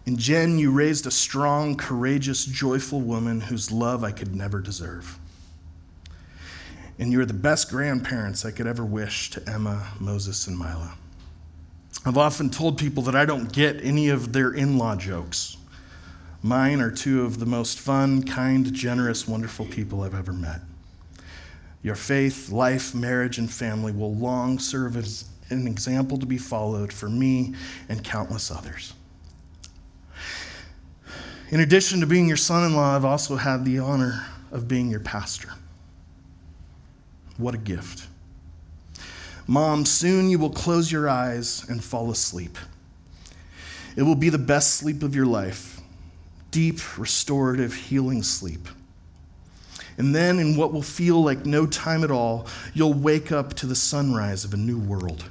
In 0.06 0.18
Jen, 0.18 0.60
you 0.60 0.70
raised 0.70 1.08
a 1.08 1.12
strong, 1.12 1.76
courageous, 1.76 2.46
joyful 2.46 3.02
woman 3.02 3.42
whose 3.42 3.72
love 3.72 4.04
I 4.04 4.12
could 4.12 4.36
never 4.36 4.60
deserve. 4.60 5.18
And 7.00 7.12
you 7.12 7.20
are 7.22 7.26
the 7.26 7.34
best 7.34 7.72
grandparents 7.72 8.46
I 8.46 8.52
could 8.52 8.68
ever 8.68 8.86
wish 8.86 9.32
to 9.32 9.50
Emma, 9.50 9.88
Moses, 10.00 10.46
and 10.46 10.58
Mila. 10.58 10.96
I've 12.06 12.20
often 12.20 12.52
told 12.52 12.78
people 12.78 13.02
that 13.04 13.16
I 13.16 13.26
don't 13.26 13.52
get 13.52 13.84
any 13.84 14.10
of 14.10 14.32
their 14.32 14.52
in 14.52 14.78
law 14.78 14.96
jokes. 14.96 15.58
Mine 16.46 16.80
are 16.80 16.92
two 16.92 17.24
of 17.24 17.40
the 17.40 17.46
most 17.48 17.80
fun, 17.80 18.22
kind, 18.22 18.72
generous, 18.72 19.28
wonderful 19.28 19.66
people 19.66 20.04
I've 20.04 20.14
ever 20.14 20.32
met. 20.32 20.62
Your 21.82 21.96
faith, 21.96 22.52
life, 22.52 22.94
marriage, 22.94 23.40
and 23.40 23.50
family 23.50 23.92
will 23.92 24.14
long 24.14 24.60
serve 24.60 24.96
as 24.96 25.28
an 25.50 25.66
example 25.66 26.20
to 26.20 26.28
be 26.28 26.38
followed 26.38 26.94
for 26.94 27.10
me 27.10 27.56
and 27.90 28.04
countless 28.04 28.52
others. 28.52 28.94
In 31.50 31.62
addition 31.62 32.00
to 32.02 32.06
being 32.06 32.28
your 32.28 32.38
son 32.38 32.64
in 32.64 32.76
law, 32.76 32.96
I've 32.96 33.06
also 33.06 33.38
had 33.38 33.66
the 33.66 33.80
honor 33.80 34.28
of 34.52 34.68
being 34.68 34.92
your 34.92 35.00
pastor. 35.00 35.50
What 37.38 37.56
a 37.56 37.58
gift. 37.58 38.06
Mom, 39.48 39.84
soon 39.84 40.30
you 40.30 40.38
will 40.38 40.52
close 40.52 40.92
your 40.92 41.10
eyes 41.10 41.68
and 41.68 41.84
fall 41.84 42.12
asleep. 42.12 42.56
It 43.96 44.04
will 44.04 44.14
be 44.14 44.30
the 44.30 44.38
best 44.38 44.76
sleep 44.76 45.02
of 45.02 45.16
your 45.16 45.26
life 45.26 45.75
deep, 46.56 46.98
restorative, 46.98 47.74
healing 47.74 48.24
sleep. 48.24 48.70
And 49.98 50.16
then, 50.16 50.40
in 50.40 50.56
what 50.56 50.72
will 50.72 50.82
feel 50.82 51.22
like 51.22 51.46
no 51.46 51.66
time 51.66 52.02
at 52.02 52.12
all, 52.12 52.48
you'll 52.74 52.94
wake 52.94 53.30
up 53.30 53.54
to 53.56 53.66
the 53.68 53.76
sunrise 53.76 54.46
of 54.46 54.54
a 54.54 54.58
new 54.58 54.80
world, 54.80 55.26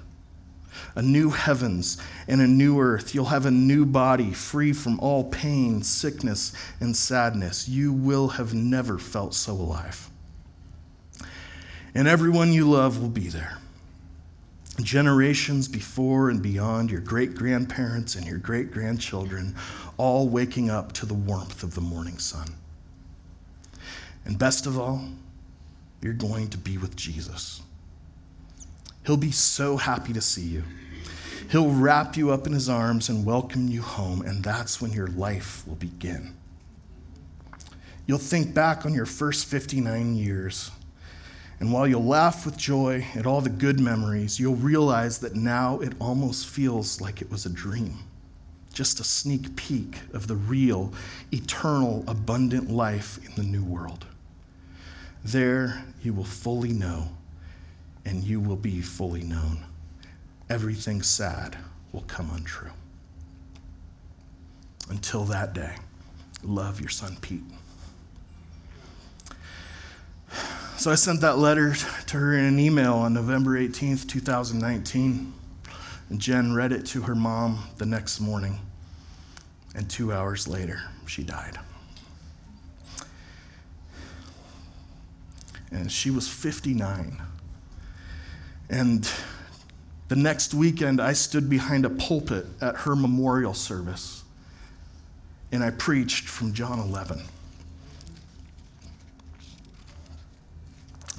a 0.94 1.00
new 1.00 1.30
heavens 1.30 1.96
and 2.28 2.42
a 2.42 2.46
new 2.46 2.78
earth. 2.78 3.14
You'll 3.14 3.24
have 3.36 3.46
a 3.46 3.50
new 3.50 3.86
body 3.86 4.34
free 4.34 4.74
from 4.74 5.00
all 5.00 5.24
pain, 5.24 5.82
sickness, 5.82 6.52
and 6.78 6.94
sadness. 6.94 7.70
You 7.70 7.90
will 7.94 8.28
have 8.28 8.52
never 8.52 8.98
felt 8.98 9.32
so 9.32 9.54
alive. 9.54 10.10
and 11.94 12.06
everyone 12.06 12.52
you 12.52 12.68
love 12.68 13.00
will 13.00 13.08
be 13.08 13.28
there. 13.28 13.56
Generations 14.82 15.68
before 15.68 16.28
and 16.30 16.42
beyond, 16.42 16.90
your 16.90 17.00
great 17.00 17.34
grandparents 17.36 18.16
and 18.16 18.26
your 18.26 18.38
great 18.38 18.72
grandchildren, 18.72 19.54
all 19.96 20.28
waking 20.28 20.70
up 20.70 20.92
to 20.92 21.06
the 21.06 21.14
warmth 21.14 21.62
of 21.62 21.74
the 21.74 21.80
morning 21.80 22.18
sun. 22.18 22.54
And 24.24 24.38
best 24.38 24.66
of 24.66 24.78
all, 24.78 25.04
you're 26.00 26.12
going 26.12 26.48
to 26.48 26.58
be 26.58 26.78
with 26.78 26.96
Jesus. 26.96 27.62
He'll 29.06 29.16
be 29.16 29.30
so 29.30 29.76
happy 29.76 30.12
to 30.12 30.20
see 30.20 30.42
you. 30.42 30.64
He'll 31.50 31.70
wrap 31.70 32.16
you 32.16 32.30
up 32.30 32.46
in 32.46 32.52
his 32.52 32.68
arms 32.68 33.08
and 33.08 33.24
welcome 33.24 33.68
you 33.68 33.82
home, 33.82 34.22
and 34.22 34.42
that's 34.42 34.80
when 34.80 34.92
your 34.92 35.08
life 35.08 35.62
will 35.66 35.74
begin. 35.76 36.34
You'll 38.06 38.18
think 38.18 38.54
back 38.54 38.84
on 38.84 38.92
your 38.92 39.06
first 39.06 39.46
59 39.46 40.14
years, 40.14 40.70
and 41.60 41.72
while 41.72 41.86
you'll 41.86 42.04
laugh 42.04 42.44
with 42.44 42.56
joy 42.56 43.06
at 43.14 43.26
all 43.26 43.40
the 43.40 43.50
good 43.50 43.78
memories, 43.78 44.40
you'll 44.40 44.56
realize 44.56 45.18
that 45.18 45.34
now 45.34 45.78
it 45.80 45.92
almost 46.00 46.48
feels 46.48 47.00
like 47.00 47.22
it 47.22 47.30
was 47.30 47.46
a 47.46 47.50
dream. 47.50 47.98
Just 48.74 49.00
a 49.00 49.04
sneak 49.04 49.56
peek 49.56 50.00
of 50.12 50.26
the 50.26 50.36
real, 50.36 50.92
eternal, 51.32 52.04
abundant 52.06 52.70
life 52.70 53.18
in 53.24 53.34
the 53.36 53.48
new 53.48 53.64
world. 53.64 54.04
There 55.24 55.84
you 56.02 56.12
will 56.12 56.24
fully 56.24 56.72
know, 56.72 57.08
and 58.04 58.22
you 58.22 58.40
will 58.40 58.56
be 58.56 58.82
fully 58.82 59.22
known 59.22 59.64
everything 60.50 61.02
sad 61.02 61.56
will 61.92 62.04
come 62.06 62.30
untrue. 62.30 62.70
Until 64.90 65.24
that 65.24 65.54
day, 65.54 65.76
love 66.42 66.80
your 66.80 66.90
son 66.90 67.16
Pete. 67.20 67.42
So 70.76 70.90
I 70.90 70.96
sent 70.96 71.20
that 71.22 71.38
letter 71.38 71.74
to 72.08 72.18
her 72.18 72.36
in 72.36 72.44
an 72.44 72.58
email 72.58 72.94
on 72.94 73.14
November 73.14 73.58
18th, 73.58 74.08
2019. 74.08 75.32
And 76.10 76.20
Jen 76.20 76.54
read 76.54 76.72
it 76.72 76.86
to 76.86 77.02
her 77.02 77.14
mom 77.14 77.64
the 77.78 77.86
next 77.86 78.20
morning. 78.20 78.60
And 79.74 79.88
two 79.88 80.12
hours 80.12 80.46
later, 80.46 80.82
she 81.06 81.22
died. 81.22 81.58
And 85.70 85.90
she 85.90 86.10
was 86.10 86.28
59. 86.28 87.20
And 88.70 89.10
the 90.08 90.16
next 90.16 90.54
weekend, 90.54 91.00
I 91.00 91.12
stood 91.14 91.50
behind 91.50 91.84
a 91.84 91.90
pulpit 91.90 92.46
at 92.60 92.76
her 92.76 92.94
memorial 92.94 93.54
service 93.54 94.24
and 95.54 95.62
I 95.62 95.70
preached 95.70 96.28
from 96.28 96.52
John 96.52 96.80
11. 96.80 97.22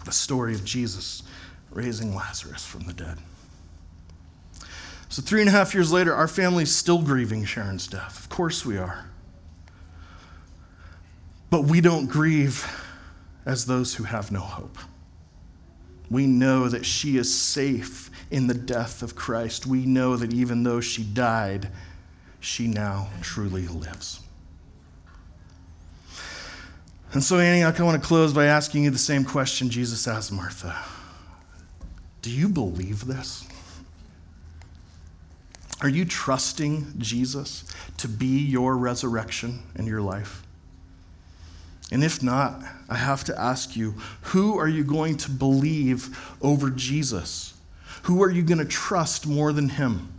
The 0.03 0.11
story 0.11 0.53
of 0.53 0.65
Jesus 0.65 1.23
raising 1.71 2.13
Lazarus 2.13 2.65
from 2.65 2.81
the 2.81 2.91
dead. 2.91 3.17
So, 5.15 5.21
three 5.21 5.39
and 5.39 5.47
a 5.47 5.53
half 5.53 5.73
years 5.73 5.93
later, 5.93 6.13
our 6.13 6.27
family's 6.27 6.75
still 6.75 7.01
grieving 7.01 7.45
Sharon's 7.45 7.87
death. 7.87 8.19
Of 8.19 8.27
course, 8.27 8.65
we 8.65 8.77
are. 8.77 9.05
But 11.49 11.61
we 11.61 11.79
don't 11.79 12.07
grieve 12.07 12.69
as 13.45 13.65
those 13.65 13.95
who 13.95 14.03
have 14.03 14.29
no 14.29 14.41
hope. 14.41 14.77
We 16.11 16.27
know 16.27 16.67
that 16.67 16.85
she 16.85 17.15
is 17.15 17.33
safe 17.33 18.11
in 18.29 18.47
the 18.47 18.53
death 18.53 19.01
of 19.01 19.15
Christ. 19.15 19.65
We 19.65 19.85
know 19.85 20.17
that 20.17 20.33
even 20.33 20.63
though 20.63 20.81
she 20.81 21.05
died, 21.05 21.69
she 22.41 22.67
now 22.67 23.07
truly 23.21 23.69
lives. 23.69 24.19
And 27.13 27.23
so, 27.23 27.39
Antioch, 27.39 27.79
I 27.79 27.83
want 27.83 28.01
to 28.01 28.05
close 28.05 28.33
by 28.33 28.47
asking 28.47 28.83
you 28.83 28.89
the 28.89 28.97
same 28.97 29.23
question 29.23 29.69
Jesus 29.69 30.09
asked 30.09 30.33
Martha 30.33 30.75
Do 32.21 32.29
you 32.29 32.49
believe 32.49 33.07
this? 33.07 33.47
Are 35.81 35.89
you 35.89 36.05
trusting 36.05 36.93
Jesus 36.97 37.65
to 37.97 38.07
be 38.07 38.39
your 38.39 38.77
resurrection 38.77 39.63
in 39.75 39.85
your 39.85 40.01
life? 40.01 40.43
And 41.91 42.03
if 42.03 42.23
not, 42.23 42.63
I 42.89 42.95
have 42.95 43.23
to 43.25 43.39
ask 43.39 43.75
you 43.75 43.95
who 44.21 44.57
are 44.57 44.67
you 44.67 44.83
going 44.83 45.17
to 45.17 45.31
believe 45.31 46.17
over 46.41 46.69
Jesus? 46.69 47.53
Who 48.03 48.23
are 48.23 48.31
you 48.31 48.41
going 48.41 48.59
to 48.59 48.65
trust 48.65 49.27
more 49.27 49.51
than 49.51 49.69
him? 49.69 50.11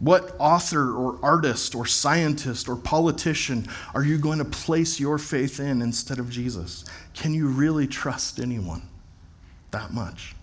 What 0.00 0.36
author 0.38 0.92
or 0.92 1.18
artist 1.22 1.74
or 1.74 1.86
scientist 1.86 2.68
or 2.68 2.76
politician 2.76 3.66
are 3.94 4.04
you 4.04 4.18
going 4.18 4.38
to 4.38 4.44
place 4.44 5.00
your 5.00 5.18
faith 5.18 5.58
in 5.58 5.82
instead 5.82 6.18
of 6.18 6.30
Jesus? 6.30 6.84
Can 7.14 7.34
you 7.34 7.48
really 7.48 7.86
trust 7.86 8.38
anyone 8.38 8.82
that 9.70 9.92
much? 9.92 10.36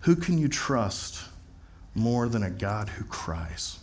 Who 0.00 0.16
can 0.16 0.38
you 0.38 0.48
trust 0.48 1.28
more 1.94 2.28
than 2.28 2.42
a 2.42 2.50
God 2.50 2.88
who 2.88 3.04
cries? 3.04 3.78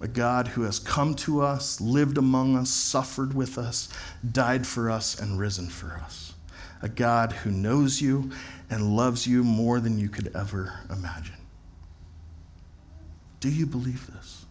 a 0.00 0.08
God 0.08 0.48
who 0.48 0.62
has 0.62 0.78
come 0.78 1.14
to 1.14 1.42
us, 1.42 1.80
lived 1.80 2.16
among 2.16 2.56
us, 2.56 2.70
suffered 2.70 3.34
with 3.34 3.58
us, 3.58 3.88
died 4.32 4.66
for 4.66 4.90
us, 4.90 5.20
and 5.20 5.38
risen 5.38 5.68
for 5.68 6.00
us. 6.02 6.32
A 6.82 6.88
God 6.88 7.32
who 7.32 7.50
knows 7.50 8.00
you 8.00 8.30
and 8.70 8.96
loves 8.96 9.26
you 9.26 9.44
more 9.44 9.78
than 9.78 9.98
you 9.98 10.08
could 10.08 10.34
ever 10.34 10.80
imagine. 10.90 11.34
Do 13.40 13.50
you 13.50 13.66
believe 13.66 14.10
this? 14.14 14.46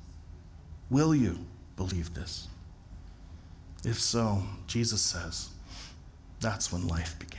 Will 0.91 1.15
you 1.15 1.39
believe 1.75 2.13
this? 2.13 2.47
If 3.83 3.99
so, 3.99 4.43
Jesus 4.67 5.01
says, 5.01 5.49
that's 6.39 6.71
when 6.71 6.87
life 6.87 7.17
begins. 7.17 7.38